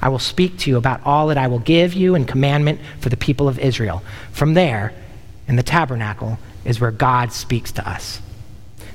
[0.00, 3.08] I will speak to you about all that I will give you in commandment for
[3.08, 4.04] the people of Israel.
[4.30, 4.94] From there,
[5.48, 8.20] in the tabernacle is where God speaks to us.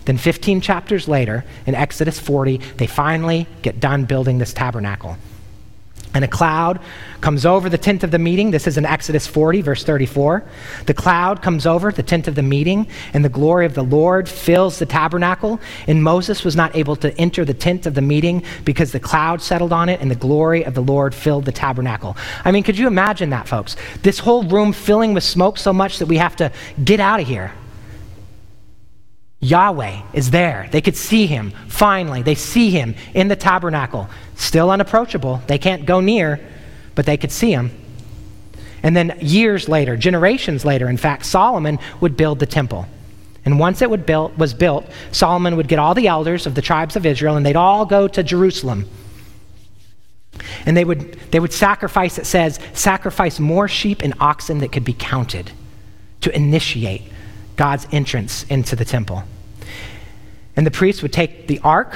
[0.06, 5.18] Then, 15 chapters later, in Exodus 40, they finally get done building this tabernacle.
[6.18, 6.80] And a cloud
[7.22, 8.50] comes over the tent of the meeting.
[8.50, 10.44] This is in Exodus 40, verse 34.
[10.88, 14.28] The cloud comes over the tent of the meeting, and the glory of the Lord
[14.28, 15.60] fills the tabernacle.
[15.86, 19.44] And Moses was not able to enter the tent of the meeting because the cloud
[19.44, 22.18] settled on it, and the glory of the Lord filled the tabernacle.
[22.44, 23.76] I mean, could you imagine that, folks?
[24.02, 26.52] This whole room filling with smoke so much that we have to
[26.84, 27.54] get out of here.
[29.40, 30.68] Yahweh is there.
[30.72, 31.52] They could see him.
[31.68, 34.10] Finally, they see him in the tabernacle.
[34.36, 35.42] Still unapproachable.
[35.48, 36.40] They can't go near,
[36.96, 37.72] but they could see him.
[38.82, 42.88] And then years later, generations later, in fact, Solomon would build the temple.
[43.46, 46.96] And once it built, was built, Solomon would get all the elders of the tribes
[46.96, 48.88] of Israel, and they'd all go to Jerusalem.
[50.66, 54.84] And they would, they would sacrifice, it says, sacrifice more sheep and oxen that could
[54.84, 55.52] be counted
[56.22, 57.04] to initiate
[57.58, 59.24] God's entrance into the temple.
[60.56, 61.96] And the priests would take the ark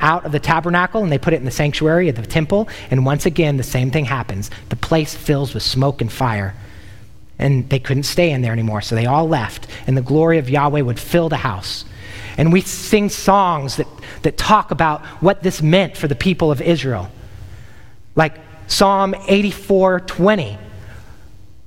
[0.00, 2.68] out of the tabernacle and they put it in the sanctuary of the temple.
[2.90, 4.50] And once again, the same thing happens.
[4.68, 6.54] The place fills with smoke and fire.
[7.38, 9.66] And they couldn't stay in there anymore, so they all left.
[9.86, 11.84] And the glory of Yahweh would fill the house.
[12.36, 13.86] And we sing songs that,
[14.22, 17.10] that talk about what this meant for the people of Israel.
[18.16, 20.58] Like Psalm 84 20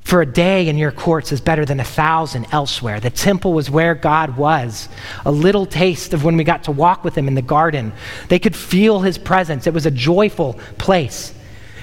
[0.05, 2.99] for a day in your courts is better than a thousand elsewhere.
[2.99, 4.87] The temple was where God was.
[5.25, 7.91] A little taste of when we got to walk with him in the garden.
[8.29, 9.65] They could feel his presence.
[9.65, 11.33] It was a joyful place.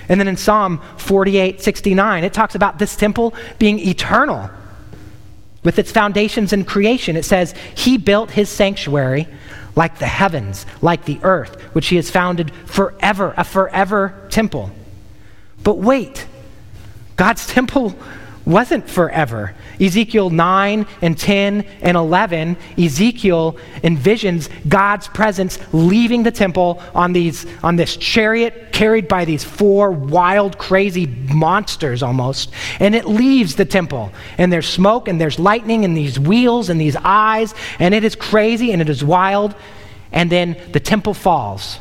[0.09, 4.51] And then in Psalm 48 69, it talks about this temple being eternal
[5.65, 7.17] with its foundations in creation.
[7.17, 9.27] It says, He built His sanctuary
[9.75, 14.71] like the heavens, like the earth, which He has founded forever, a forever temple.
[15.65, 16.27] But wait,
[17.23, 17.95] God's temple
[18.45, 19.55] wasn't forever.
[19.81, 27.47] Ezekiel 9 and 10 and 11, Ezekiel envisions God's presence leaving the temple on, these,
[27.63, 32.51] on this chariot carried by these four wild, crazy monsters almost.
[32.81, 34.11] And it leaves the temple.
[34.37, 37.55] And there's smoke and there's lightning and these wheels and these eyes.
[37.79, 39.55] And it is crazy and it is wild.
[40.11, 41.79] And then the temple falls.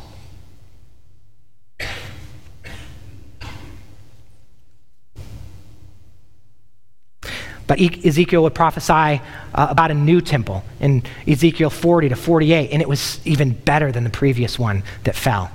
[7.72, 9.20] But Ezekiel would prophesy uh,
[9.56, 14.04] about a new temple in Ezekiel 40 to 48, and it was even better than
[14.04, 15.50] the previous one that fell.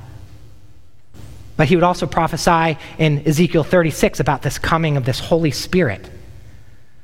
[1.58, 6.08] But he would also prophesy in Ezekiel 36 about this coming of this Holy Spirit.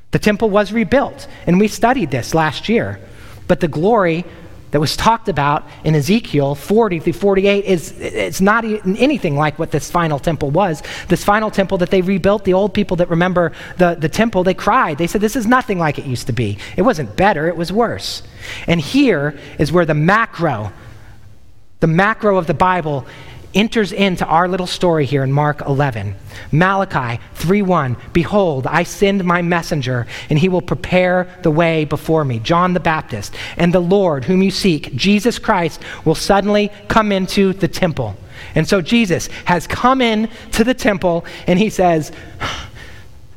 [0.09, 2.99] The temple was rebuilt, and we studied this last year.
[3.47, 4.25] But the glory
[4.73, 9.69] that was talked about in Ezekiel 40 through 48 is it's not anything like what
[9.69, 10.81] this final temple was.
[11.09, 14.55] This final temple that they rebuilt, the old people that remember the, the temple, they
[14.55, 14.97] cried.
[14.97, 16.57] They said, This is nothing like it used to be.
[16.75, 18.23] It wasn't better, it was worse.
[18.65, 20.73] And here is where the macro,
[21.79, 23.05] the macro of the Bible
[23.53, 26.15] enters into our little story here in Mark 11.
[26.51, 32.39] Malachi 3:1 Behold, I send my messenger, and he will prepare the way before me.
[32.39, 37.53] John the Baptist, and the Lord whom you seek, Jesus Christ, will suddenly come into
[37.53, 38.15] the temple.
[38.55, 42.11] And so Jesus has come in to the temple and he says,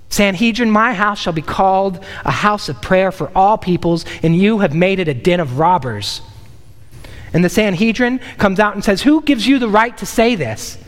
[0.08, 4.60] Sanhedrin, my house shall be called a house of prayer for all peoples, and you
[4.60, 6.22] have made it a den of robbers.
[7.32, 10.78] And the Sanhedrin comes out and says, Who gives you the right to say this?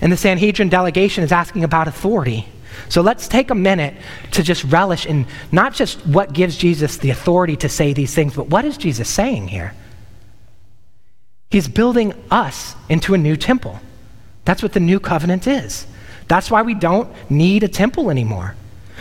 [0.00, 2.46] And the Sanhedrin delegation is asking about authority.
[2.88, 3.94] So let's take a minute
[4.32, 8.34] to just relish in not just what gives Jesus the authority to say these things,
[8.34, 9.74] but what is Jesus saying here?
[11.50, 13.80] He's building us into a new temple.
[14.44, 15.86] That's what the new covenant is.
[16.26, 18.56] That's why we don't need a temple anymore.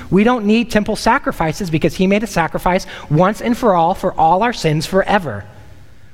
[0.09, 4.13] We don't need temple sacrifices because he made a sacrifice once and for all for
[4.13, 5.45] all our sins forever.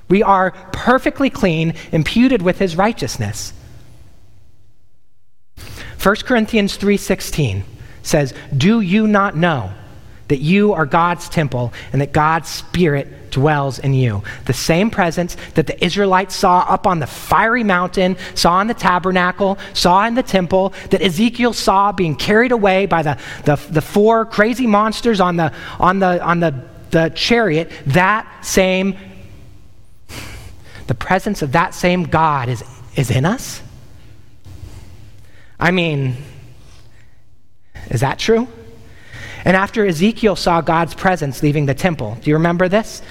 [0.08, 3.54] We are perfectly clean, imputed with his righteousness.
[6.02, 7.64] 1 Corinthians 3:16
[8.02, 9.72] says, "Do you not know
[10.30, 14.24] that you are God's temple and that God's Spirit dwells in you.
[14.46, 18.74] The same presence that the Israelites saw up on the fiery mountain, saw in the
[18.74, 23.82] tabernacle, saw in the temple, that Ezekiel saw being carried away by the, the, the
[23.82, 28.96] four crazy monsters on the, on the, on the, the chariot, that same,
[30.88, 32.64] the presence of that same God is,
[32.96, 33.62] is in us?
[35.60, 36.16] I mean,
[37.90, 38.48] is that true?
[39.46, 43.02] And after Ezekiel saw God's presence leaving the temple, do you remember this?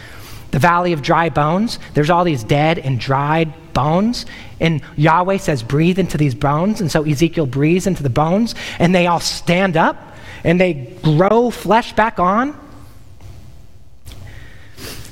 [0.50, 1.78] The valley of dry bones.
[1.94, 4.26] There's all these dead and dried bones.
[4.60, 6.80] And Yahweh says, breathe into these bones.
[6.80, 9.96] And so Ezekiel breathes into the bones, and they all stand up
[10.44, 12.58] and they grow flesh back on.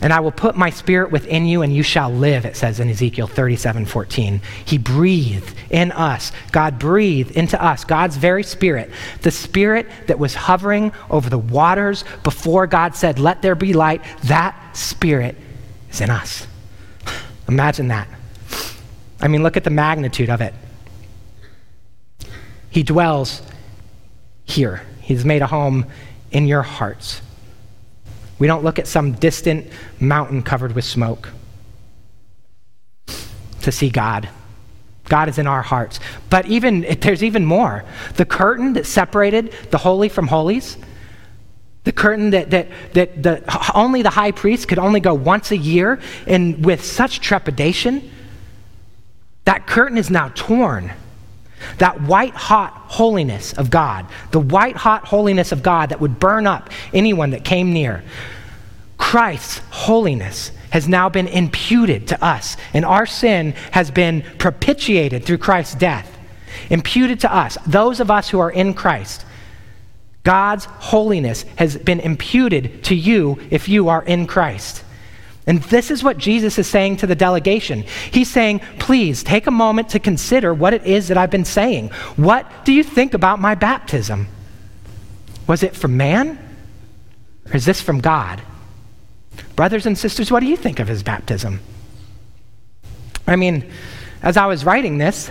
[0.03, 2.91] And I will put my spirit within you, and you shall live, it says in
[2.91, 4.41] Ezekiel 37 14.
[4.65, 6.33] He breathed in us.
[6.53, 8.91] God breathed into us, God's very spirit,
[9.23, 14.03] the spirit that was hovering over the waters before God said, Let there be light.
[14.25, 15.37] That spirit
[15.91, 16.47] is in us.
[17.49, 18.09] Imagine that.
[19.21, 20.53] I mean, look at the magnitude of it.
[22.69, 23.41] He dwells
[24.45, 25.87] here, He's made a home
[26.31, 27.23] in your hearts.
[28.39, 29.67] We don't look at some distant
[29.99, 31.31] mountain covered with smoke
[33.63, 34.29] to see God.
[35.09, 36.01] God is in our hearts.
[36.31, 37.85] But even there's even more.
[38.15, 40.77] The curtain that separated the holy from holies,
[41.85, 45.57] the curtain that, that, that the, only the high priest could only go once a
[45.57, 48.11] year, and with such trepidation,
[49.45, 50.93] that curtain is now torn.
[51.79, 56.47] That white hot holiness of God, the white hot holiness of God that would burn
[56.47, 58.03] up anyone that came near.
[58.99, 65.39] Christ's holiness has now been imputed to us, and our sin has been propitiated through
[65.39, 66.13] Christ's death.
[66.71, 69.25] Imputed to us, those of us who are in Christ.
[70.23, 74.83] God's holiness has been imputed to you if you are in Christ.
[75.47, 77.85] And this is what Jesus is saying to the delegation.
[78.11, 81.91] He's saying, please take a moment to consider what it is that I've been saying.
[82.17, 84.27] What do you think about my baptism?
[85.47, 86.39] Was it from man?
[87.47, 88.43] Or is this from God?
[89.55, 91.61] Brothers and sisters, what do you think of his baptism?
[93.27, 93.71] I mean,
[94.23, 95.31] as I was writing this,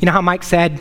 [0.00, 0.78] You know how Mike said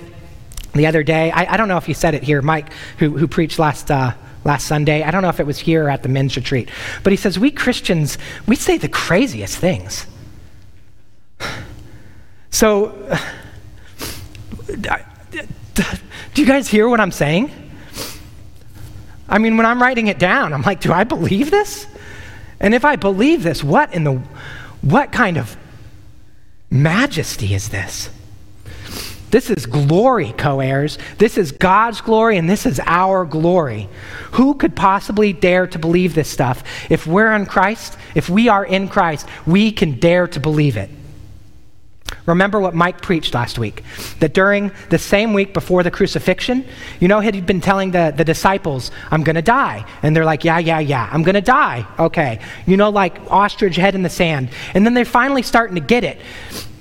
[0.73, 3.27] the other day, I, I don't know if he said it here, Mike, who, who
[3.27, 4.13] preached last, uh,
[4.45, 6.69] last Sunday, I don't know if it was here or at the men's retreat,
[7.03, 8.17] but he says, We Christians,
[8.47, 10.05] we say the craziest things.
[12.51, 13.19] So,
[14.67, 17.51] do you guys hear what I'm saying?
[19.27, 21.85] I mean, when I'm writing it down, I'm like, do I believe this?
[22.61, 24.21] And if I believe this, what in the
[24.81, 25.57] what kind of
[26.69, 28.09] majesty is this?
[29.31, 30.97] This is glory, co heirs.
[31.17, 33.89] This is God's glory, and this is our glory.
[34.33, 36.63] Who could possibly dare to believe this stuff?
[36.89, 40.89] If we're in Christ, if we are in Christ, we can dare to believe it.
[42.25, 43.83] Remember what Mike preached last week
[44.19, 46.65] that during the same week before the crucifixion,
[46.99, 49.85] you know, he'd been telling the, the disciples, I'm going to die.
[50.01, 51.85] And they're like, Yeah, yeah, yeah, I'm going to die.
[51.99, 52.39] Okay.
[52.65, 54.49] You know, like ostrich head in the sand.
[54.73, 56.19] And then they're finally starting to get it.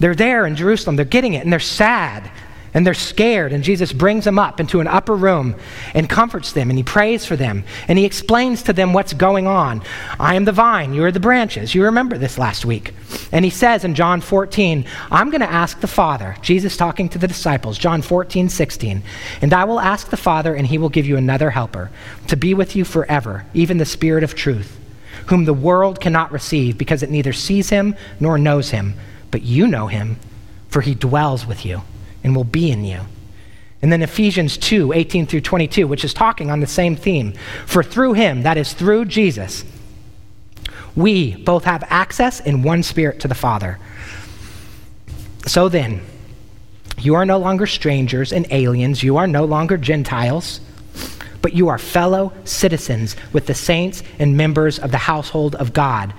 [0.01, 2.30] They're there in Jerusalem, they're getting it, and they're sad
[2.75, 3.53] and they're scared.
[3.53, 5.55] And Jesus brings them up into an upper room
[5.95, 9.47] and comforts them, and he prays for them, and he explains to them what's going
[9.47, 9.83] on.
[10.18, 11.75] I am the vine, you are the branches.
[11.75, 12.93] You remember this last week.
[13.31, 17.18] And he says in John 14, I'm going to ask the Father, Jesus talking to
[17.18, 19.03] the disciples, John 14, 16,
[19.41, 21.91] and I will ask the Father, and he will give you another helper
[22.27, 24.79] to be with you forever, even the Spirit of truth,
[25.27, 28.95] whom the world cannot receive because it neither sees him nor knows him.
[29.31, 30.18] But you know him,
[30.68, 31.83] for he dwells with you
[32.25, 33.01] and will be in you.
[33.83, 37.35] And then Ephesians 2 18 through 22, which is talking on the same theme.
[37.66, 39.62] For through him, that is through Jesus,
[40.97, 43.79] we both have access in one spirit to the Father.
[45.47, 46.01] So then,
[46.99, 50.61] you are no longer strangers and aliens, you are no longer Gentiles,
[51.43, 56.14] but you are fellow citizens with the saints and members of the household of God.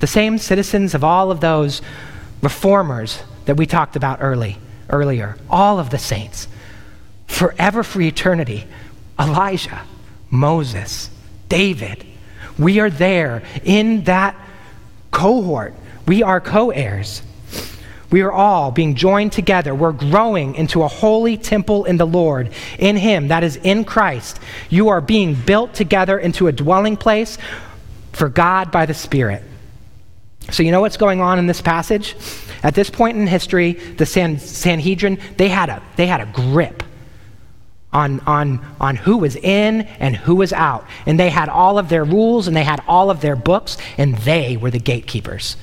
[0.00, 1.80] The same citizens of all of those
[2.42, 4.58] reformers that we talked about early
[4.92, 6.46] earlier, all of the saints,
[7.26, 8.66] forever for eternity.
[9.18, 9.82] Elijah,
[10.30, 11.10] Moses,
[11.48, 12.04] David.
[12.58, 14.36] We are there in that
[15.10, 15.74] cohort.
[16.06, 17.22] We are co heirs.
[18.10, 19.74] We are all being joined together.
[19.74, 24.38] We're growing into a holy temple in the Lord, in Him, that is in Christ.
[24.68, 27.38] You are being built together into a dwelling place
[28.12, 29.42] for God by the Spirit.
[30.50, 32.16] So, you know what's going on in this passage?
[32.62, 36.82] At this point in history, the San- Sanhedrin, they had a, they had a grip
[37.92, 40.86] on, on, on who was in and who was out.
[41.06, 44.16] And they had all of their rules and they had all of their books, and
[44.18, 45.56] they were the gatekeepers.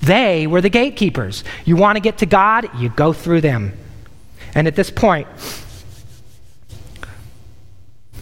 [0.00, 1.44] They were the gatekeepers.
[1.64, 3.72] You want to get to God, you go through them.
[4.54, 5.26] And at this point,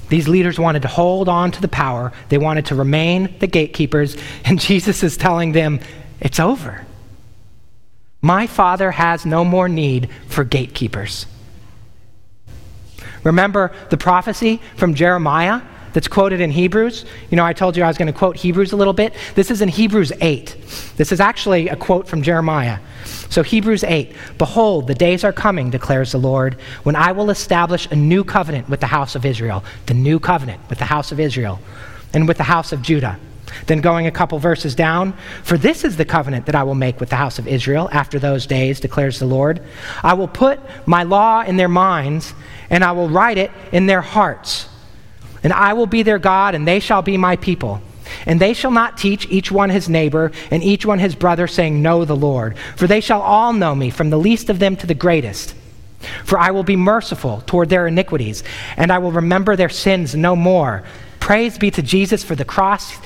[0.09, 2.13] these leaders wanted to hold on to the power.
[2.29, 4.17] They wanted to remain the gatekeepers.
[4.45, 5.81] And Jesus is telling them,
[6.21, 6.87] it's over.
[8.23, 11.27] My Father has no more need for gatekeepers.
[13.25, 15.63] Remember the prophecy from Jeremiah
[15.97, 17.07] that's quoted in Hebrews?
[17.31, 19.15] You know, I told you I was going to quote Hebrews a little bit.
[19.35, 20.55] This is in Hebrews 8.
[20.99, 22.81] This is actually a quote from Jeremiah.
[23.31, 27.91] So, Hebrews 8 Behold, the days are coming, declares the Lord, when I will establish
[27.91, 31.19] a new covenant with the house of Israel, the new covenant with the house of
[31.19, 31.61] Israel,
[32.13, 33.19] and with the house of Judah
[33.69, 37.01] then going a couple verses down, for this is the covenant that I will make
[37.01, 39.63] with the house of Israel after those days, declares the Lord.
[40.03, 42.35] I will put my law in their minds,
[42.69, 44.69] and I will write it in their hearts.
[45.43, 47.81] And I will be their God, and they shall be my people.
[48.25, 51.83] And they shall not teach each one his neighbor and each one his brother, saying,
[51.83, 52.57] Know the Lord.
[52.77, 55.55] For they shall all know me, from the least of them to the greatest.
[56.25, 58.45] For I will be merciful toward their iniquities,
[58.77, 60.85] and I will remember their sins no more.
[61.21, 62.97] Praise be to Jesus for the cross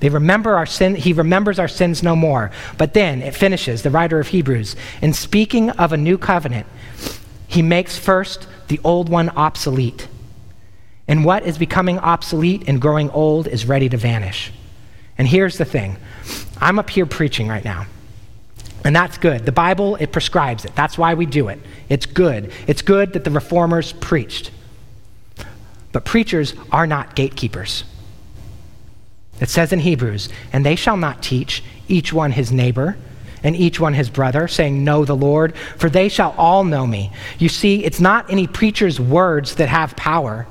[0.00, 2.50] they remember our sin, he remembers our sins no more.
[2.76, 6.66] But then it finishes, the writer of Hebrews, in speaking of a new covenant,
[7.46, 10.08] he makes first the old one obsolete.
[11.08, 14.52] And what is becoming obsolete and growing old is ready to vanish.
[15.18, 15.96] And here's the thing
[16.60, 17.86] I'm up here preaching right now.
[18.84, 19.44] And that's good.
[19.44, 20.74] The Bible, it prescribes it.
[20.74, 21.58] That's why we do it.
[21.88, 22.52] It's good.
[22.66, 24.50] It's good that the reformers preached.
[25.92, 27.84] But preachers are not gatekeepers.
[29.40, 32.96] It says in Hebrews, and they shall not teach each one his neighbor
[33.42, 37.12] and each one his brother, saying, Know the Lord, for they shall all know me.
[37.38, 40.46] You see, it's not any preacher's words that have power.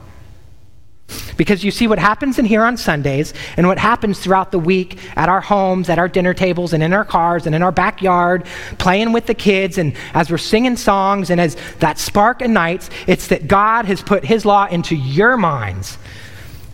[1.37, 4.99] Because you see what happens in here on Sundays and what happens throughout the week
[5.17, 8.45] at our homes, at our dinner tables, and in our cars, and in our backyard,
[8.77, 13.27] playing with the kids, and as we're singing songs, and as that spark ignites, it's
[13.27, 15.97] that God has put His law into your minds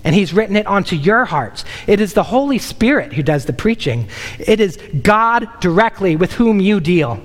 [0.04, 1.64] and he's written it onto your hearts.
[1.88, 4.10] It is the Holy Spirit who does the preaching.
[4.40, 7.22] It is God directly with whom you deal.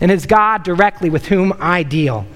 [0.00, 2.26] and it is God directly with whom I deal.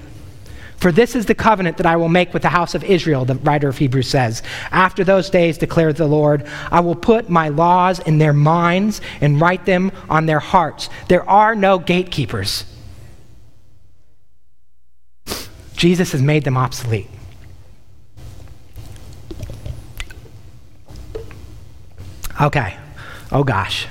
[0.83, 3.35] For this is the covenant that I will make with the house of Israel, the
[3.35, 4.43] writer of Hebrews says.
[4.69, 9.39] After those days, declares the Lord, I will put my laws in their minds and
[9.39, 10.89] write them on their hearts.
[11.07, 12.65] There are no gatekeepers.
[15.77, 17.07] Jesus has made them obsolete.
[22.41, 22.75] Okay.
[23.31, 23.87] Oh gosh.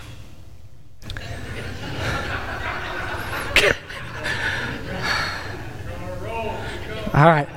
[7.15, 7.49] All right.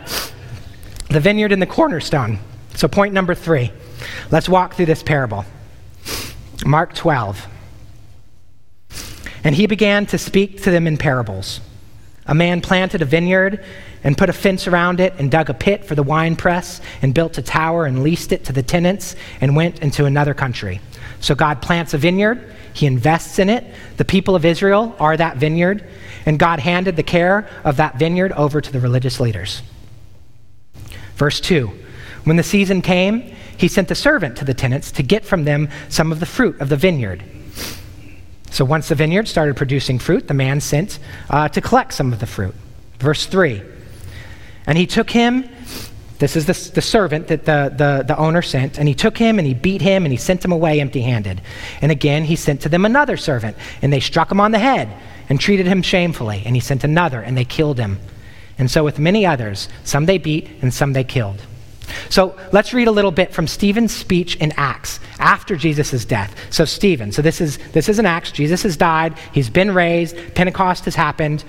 [1.10, 2.40] The vineyard and the cornerstone.
[2.76, 3.72] So, point number three.
[4.32, 5.46] Let's walk through this parable.
[6.66, 7.48] Mark 12.
[9.44, 11.62] And he began to speak to them in parables.
[12.26, 13.64] A man planted a vineyard
[14.04, 17.38] and put a fence around it and dug a pit for the winepress and built
[17.38, 20.82] a tower and leased it to the tenants and went into another country.
[21.20, 23.64] So God plants a vineyard, he invests in it.
[23.98, 25.88] The people of Israel are that vineyard,
[26.26, 29.62] and God handed the care of that vineyard over to the religious leaders.
[31.16, 31.72] Verse 2
[32.24, 35.70] When the season came, he sent a servant to the tenants to get from them
[35.90, 37.24] some of the fruit of the vineyard.
[38.52, 41.00] So once the vineyard started producing fruit, the man sent
[41.30, 42.56] uh, to collect some of the fruit.
[43.00, 43.62] Verse 3
[44.66, 45.50] And he took him
[46.18, 48.80] this is the, the servant that the, the, the owner sent.
[48.80, 51.42] And he took him and he beat him and he sent him away empty handed.
[51.82, 53.58] And again, he sent to them another servant.
[53.82, 54.90] And they struck him on the head
[55.30, 56.44] and treated him shamefully.
[56.46, 58.00] And he sent another and they killed him.
[58.58, 61.42] And so, with many others, some they beat and some they killed.
[62.10, 66.36] So let's read a little bit from Stephen's speech in Acts after Jesus' death.
[66.50, 68.32] So Stephen, so this is this is an Acts.
[68.32, 69.18] Jesus has died.
[69.34, 70.16] He's been raised.
[70.36, 71.44] Pentecost has happened.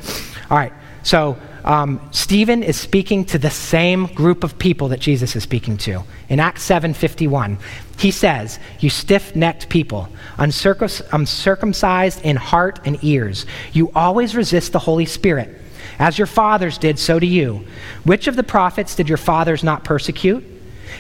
[0.51, 0.73] All right.
[1.03, 5.77] So um, Stephen is speaking to the same group of people that Jesus is speaking
[5.79, 6.05] to.
[6.29, 7.59] In Acts 7:51,
[7.99, 10.09] he says, "You stiff-necked people,
[10.39, 15.61] uncircumcised in heart and ears, you always resist the Holy Spirit.
[15.99, 17.65] As your fathers did, so do you.
[18.05, 20.45] Which of the prophets did your fathers not persecute?"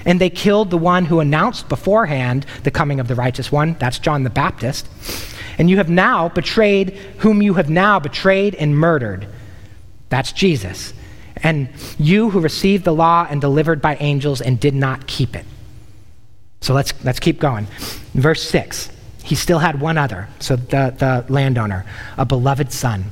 [0.04, 3.76] And they killed the one who announced beforehand the coming of the righteous one.
[3.78, 4.88] That's John the Baptist.
[5.58, 9.26] And you have now betrayed whom you have now betrayed and murdered.
[10.08, 10.94] That's Jesus.
[11.36, 15.44] And you who received the law and delivered by angels and did not keep it.
[16.60, 17.66] So let's, let's keep going.
[18.14, 18.90] Verse 6
[19.22, 21.84] He still had one other, so the, the landowner,
[22.16, 23.04] a beloved son.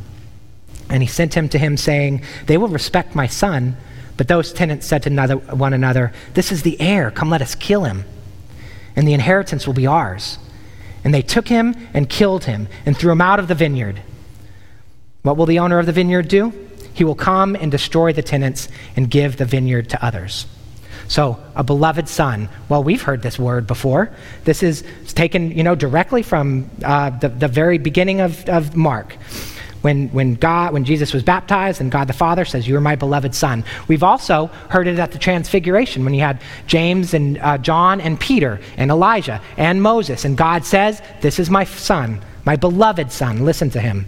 [0.89, 3.77] And he sent him to him, saying, They will respect my son.
[4.17, 7.11] But those tenants said to another, one another, This is the heir.
[7.11, 8.05] Come, let us kill him.
[8.95, 10.39] And the inheritance will be ours.
[11.03, 14.03] And they took him and killed him and threw him out of the vineyard.
[15.23, 16.53] What will the owner of the vineyard do?
[16.95, 20.47] He will come and destroy the tenants and give the vineyard to others.
[21.09, 22.49] So, a beloved son.
[22.69, 24.11] Well, we've heard this word before.
[24.45, 29.17] This is taken, you know, directly from uh, the, the very beginning of, of Mark.
[29.83, 32.97] When, when God, when Jesus was baptized, and God the Father says, "You are my
[32.97, 37.59] beloved Son." We've also heard it at the Transfiguration when you had James and uh,
[37.59, 42.57] John and Peter and Elijah and Moses, and God says, "This is my Son, my
[42.57, 43.45] beloved Son.
[43.45, 44.07] Listen to him."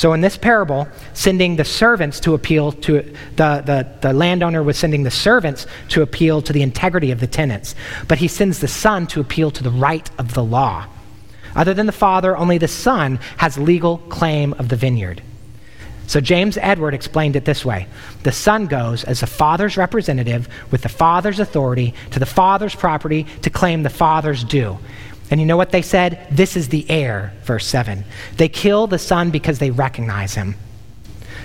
[0.00, 3.02] So in this parable, sending the servants to appeal to
[3.36, 7.26] the, the, the landowner was sending the servants to appeal to the integrity of the
[7.26, 7.74] tenants,
[8.08, 10.86] but he sends the son to appeal to the right of the law.
[11.54, 15.22] Other than the father, only the son has legal claim of the vineyard.
[16.06, 17.86] So James Edwards explained it this way
[18.22, 23.26] The son goes as the father's representative with the father's authority to the father's property
[23.42, 24.78] to claim the father's due.
[25.30, 26.26] And you know what they said?
[26.30, 28.04] This is the heir, verse 7.
[28.36, 30.56] They kill the son because they recognize him.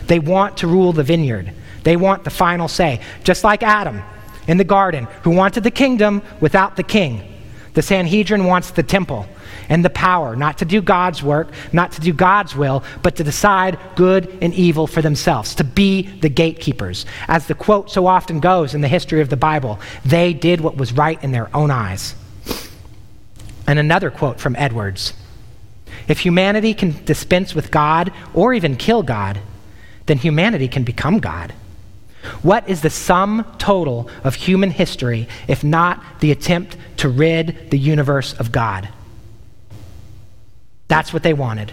[0.08, 3.02] They want to rule the vineyard, they want the final say.
[3.24, 4.02] Just like Adam
[4.48, 7.32] in the garden, who wanted the kingdom without the king.
[7.74, 9.28] The Sanhedrin wants the temple
[9.68, 13.24] and the power, not to do God's work, not to do God's will, but to
[13.24, 17.06] decide good and evil for themselves, to be the gatekeepers.
[17.28, 20.78] As the quote so often goes in the history of the Bible, they did what
[20.78, 22.16] was right in their own eyes.
[23.68, 25.14] And another quote from Edwards
[26.08, 29.40] If humanity can dispense with God or even kill God,
[30.06, 31.54] then humanity can become God.
[32.42, 37.78] What is the sum total of human history if not the attempt to rid the
[37.78, 38.90] universe of God?
[40.88, 41.72] That's what they wanted.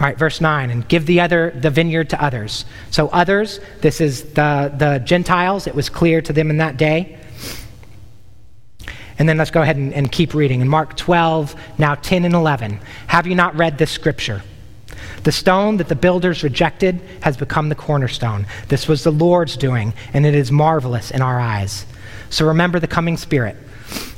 [0.00, 2.64] All right, verse 9, and give the other the vineyard to others.
[2.90, 7.18] So others, this is the, the Gentiles, it was clear to them in that day.
[9.20, 10.62] And then let's go ahead and, and keep reading.
[10.62, 12.80] In Mark 12, now 10 and 11.
[13.06, 14.42] Have you not read this scripture?
[15.24, 18.46] The stone that the builders rejected has become the cornerstone.
[18.68, 21.84] This was the Lord's doing, and it is marvelous in our eyes.
[22.30, 23.58] So remember the coming Spirit.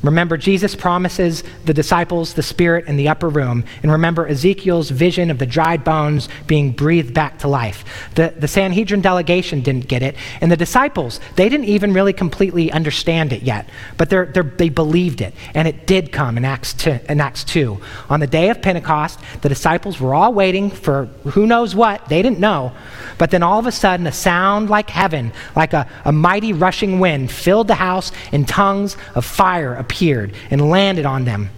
[0.02, 3.64] Remember, Jesus promises the disciples the Spirit in the upper room.
[3.82, 8.10] And remember Ezekiel's vision of the dried bones being breathed back to life.
[8.14, 10.16] The, the Sanhedrin delegation didn't get it.
[10.40, 13.68] And the disciples, they didn't even really completely understand it yet.
[13.96, 15.34] But they're, they're, they believed it.
[15.54, 17.80] And it did come in Acts, 2, in Acts 2.
[18.10, 22.08] On the day of Pentecost, the disciples were all waiting for who knows what.
[22.08, 22.72] They didn't know.
[23.18, 26.98] But then all of a sudden, a sound like heaven, like a, a mighty rushing
[26.98, 31.50] wind, filled the house, in tongues of fire appeared appeared and landed on them.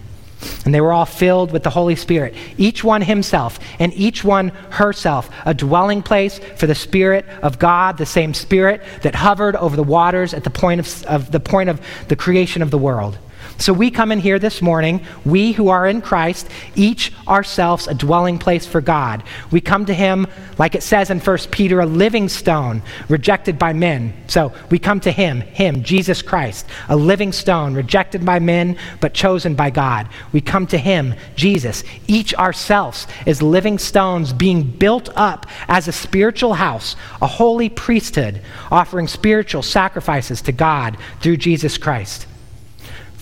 [0.63, 4.49] And they were all filled with the Holy Spirit, each one himself and each one
[4.69, 9.75] herself, a dwelling place for the Spirit of God, the same Spirit that hovered over
[9.75, 13.17] the waters at the point of, of the point of the creation of the world.
[13.57, 17.93] So we come in here this morning, we who are in Christ, each ourselves a
[17.93, 19.23] dwelling place for God.
[19.49, 20.27] We come to him,
[20.57, 24.13] like it says in 1 Peter, a living stone, rejected by men.
[24.27, 29.13] So we come to him, him, Jesus Christ, a living stone, rejected by men, but
[29.13, 30.09] chosen by God.
[30.33, 35.93] We come to him, Jesus, each ourselves as living stones being built up as a
[35.93, 42.27] spiritual house, a holy priesthood, offering spiritual sacrifices to God through Jesus Christ.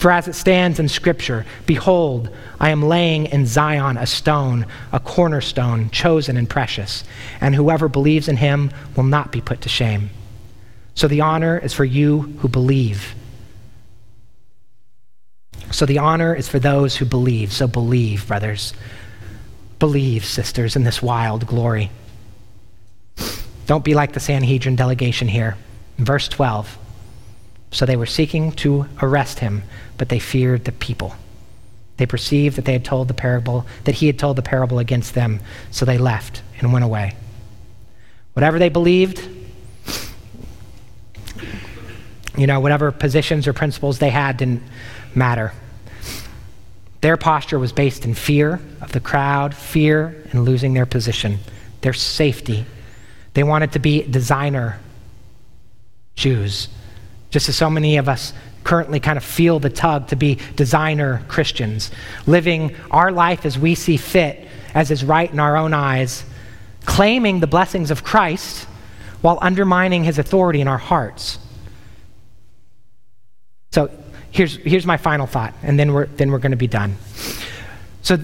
[0.03, 2.29] For as it stands in Scripture, behold,
[2.59, 7.05] I am laying in Zion a stone, a cornerstone, chosen and precious,
[7.39, 10.09] and whoever believes in him will not be put to shame.
[10.93, 13.15] So the honor is for you who believe.
[15.71, 17.53] So the honor is for those who believe.
[17.53, 18.73] So believe, brothers.
[19.79, 21.91] Believe, sisters, in this wild glory.
[23.67, 25.55] Don't be like the Sanhedrin delegation here.
[25.97, 26.77] verse 12.
[27.73, 29.63] So they were seeking to arrest him,
[29.97, 31.15] but they feared the people.
[31.97, 35.15] They perceived that they had told the parable, that he had told the parable against
[35.15, 35.39] them,
[35.71, 37.15] so they left and went away.
[38.33, 39.27] Whatever they believed,
[42.37, 44.63] you know, whatever positions or principles they had didn't
[45.15, 45.53] matter.
[47.01, 51.39] Their posture was based in fear of the crowd, fear in losing their position,
[51.81, 52.65] their safety.
[53.33, 54.79] They wanted to be designer
[56.15, 56.69] Jews
[57.33, 58.31] just as so many of us
[58.63, 61.89] currently kind of feel the tug to be designer Christians,
[62.27, 66.23] living our life as we see fit, as is right in our own eyes,
[66.85, 68.67] claiming the blessings of Christ
[69.21, 71.39] while undermining his authority in our hearts.
[73.71, 73.89] So
[74.29, 76.97] here's, here's my final thought, and then we're, then we're going to be done.
[78.03, 78.17] So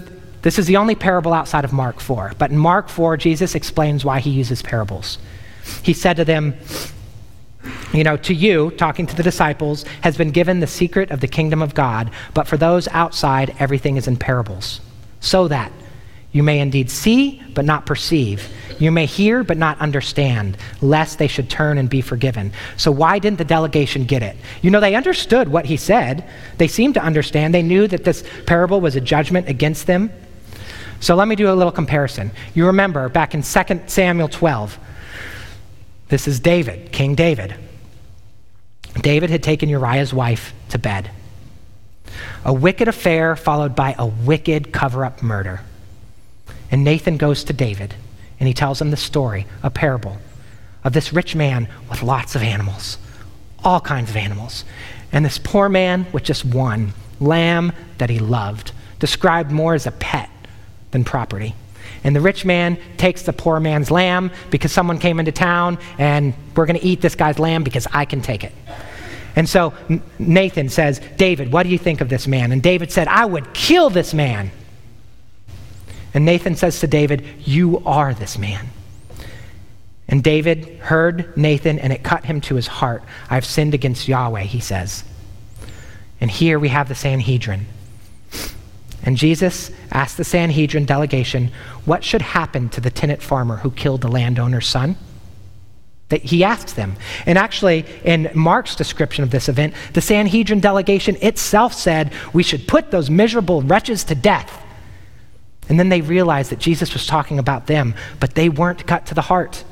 [0.43, 2.33] this is the only parable outside of Mark 4.
[2.37, 5.17] But in Mark 4, Jesus explains why he uses parables.
[5.81, 6.53] He said to them,
[7.93, 11.27] you know, to you, talking to the disciples, has been given the secret of the
[11.27, 14.81] kingdom of God, but for those outside, everything is in parables,
[15.19, 15.71] so that
[16.31, 18.47] you may indeed see, but not perceive.
[18.77, 22.53] You may hear, but not understand, lest they should turn and be forgiven.
[22.77, 24.37] So, why didn't the delegation get it?
[24.61, 26.29] You know, they understood what he said.
[26.57, 27.53] They seemed to understand.
[27.53, 30.11] They knew that this parable was a judgment against them.
[30.99, 32.29] So, let me do a little comparison.
[32.53, 34.77] You remember back in 2 Samuel 12,
[36.09, 37.55] this is David, King David.
[39.01, 41.11] David had taken Uriah's wife to bed.
[42.43, 45.61] A wicked affair followed by a wicked cover up murder.
[46.71, 47.95] And Nathan goes to David
[48.39, 50.17] and he tells him the story, a parable
[50.83, 52.97] of this rich man with lots of animals,
[53.63, 54.63] all kinds of animals.
[55.11, 59.91] And this poor man with just one lamb that he loved, described more as a
[59.91, 60.29] pet
[60.91, 61.53] than property.
[62.03, 66.33] And the rich man takes the poor man's lamb because someone came into town and
[66.55, 68.53] we're going to eat this guy's lamb because I can take it.
[69.35, 69.73] And so
[70.17, 72.51] Nathan says, David, what do you think of this man?
[72.51, 74.51] And David said, I would kill this man.
[76.13, 78.67] And Nathan says to David, You are this man.
[80.07, 83.03] And David heard Nathan, and it cut him to his heart.
[83.29, 85.03] I've sinned against Yahweh, he says.
[86.19, 87.67] And here we have the Sanhedrin.
[89.03, 91.51] And Jesus asked the Sanhedrin delegation,
[91.85, 94.97] What should happen to the tenant farmer who killed the landowner's son?
[96.09, 96.95] That he asked them.
[97.25, 102.67] And actually, in Mark's description of this event, the Sanhedrin delegation itself said, We should
[102.67, 104.65] put those miserable wretches to death.
[105.69, 109.13] And then they realized that Jesus was talking about them, but they weren't cut to
[109.13, 109.63] the heart.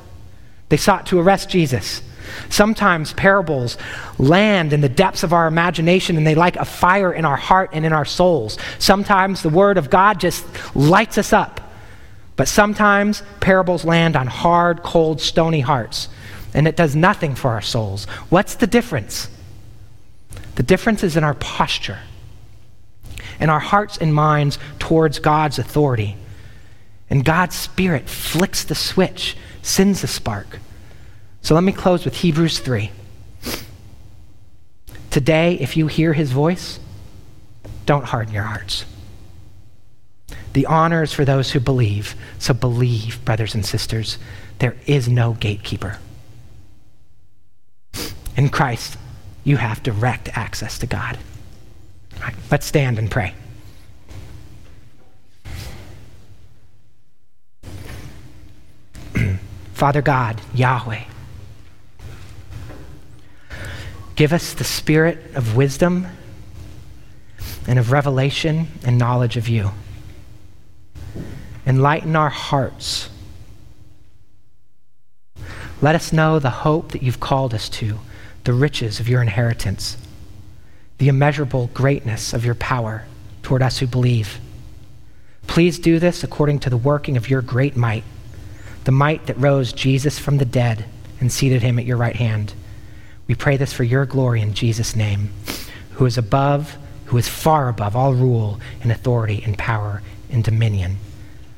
[0.68, 2.02] They sought to arrest Jesus.
[2.48, 3.76] Sometimes parables
[4.18, 7.70] land in the depths of our imagination and they light a fire in our heart
[7.72, 8.58] and in our souls.
[8.78, 11.60] Sometimes the Word of God just lights us up.
[12.36, 16.08] But sometimes parables land on hard, cold, stony hearts
[16.54, 18.06] and it does nothing for our souls.
[18.30, 19.28] What's the difference?
[20.54, 21.98] The difference is in our posture
[23.40, 26.16] in our hearts and minds towards God's authority.
[27.10, 30.58] And God's Spirit flicks the switch, sends the spark.
[31.42, 32.90] So let me close with Hebrews 3.
[35.10, 36.78] Today, if you hear his voice,
[37.86, 38.84] Don't harden your hearts.
[40.52, 42.14] The honor is for those who believe.
[42.38, 44.18] So believe, brothers and sisters.
[44.58, 45.98] There is no gatekeeper.
[48.36, 48.98] In Christ,
[49.44, 51.16] you have direct access to God.
[52.50, 53.34] Let's stand and pray.
[59.72, 61.04] Father God, Yahweh,
[64.18, 66.04] give us the spirit of wisdom
[67.68, 69.70] and of revelation and knowledge of you.
[71.64, 73.10] Enlighten our hearts.
[75.80, 78.00] Let us know the hope that you've called us to,
[78.42, 79.96] the riches of your inheritance,
[80.98, 83.04] the immeasurable greatness of your power
[83.44, 84.40] toward us who believe.
[85.46, 88.02] Please do this according to the working of your great might,
[88.82, 90.86] the might that rose Jesus from the dead
[91.20, 92.52] and seated him at your right hand.
[93.28, 95.30] We pray this for your glory in Jesus' name,
[95.92, 100.96] who is above, who is far above all rule and authority and power and dominion,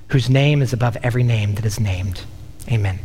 [0.09, 2.23] whose name is above every name that is named.
[2.71, 2.99] Amen.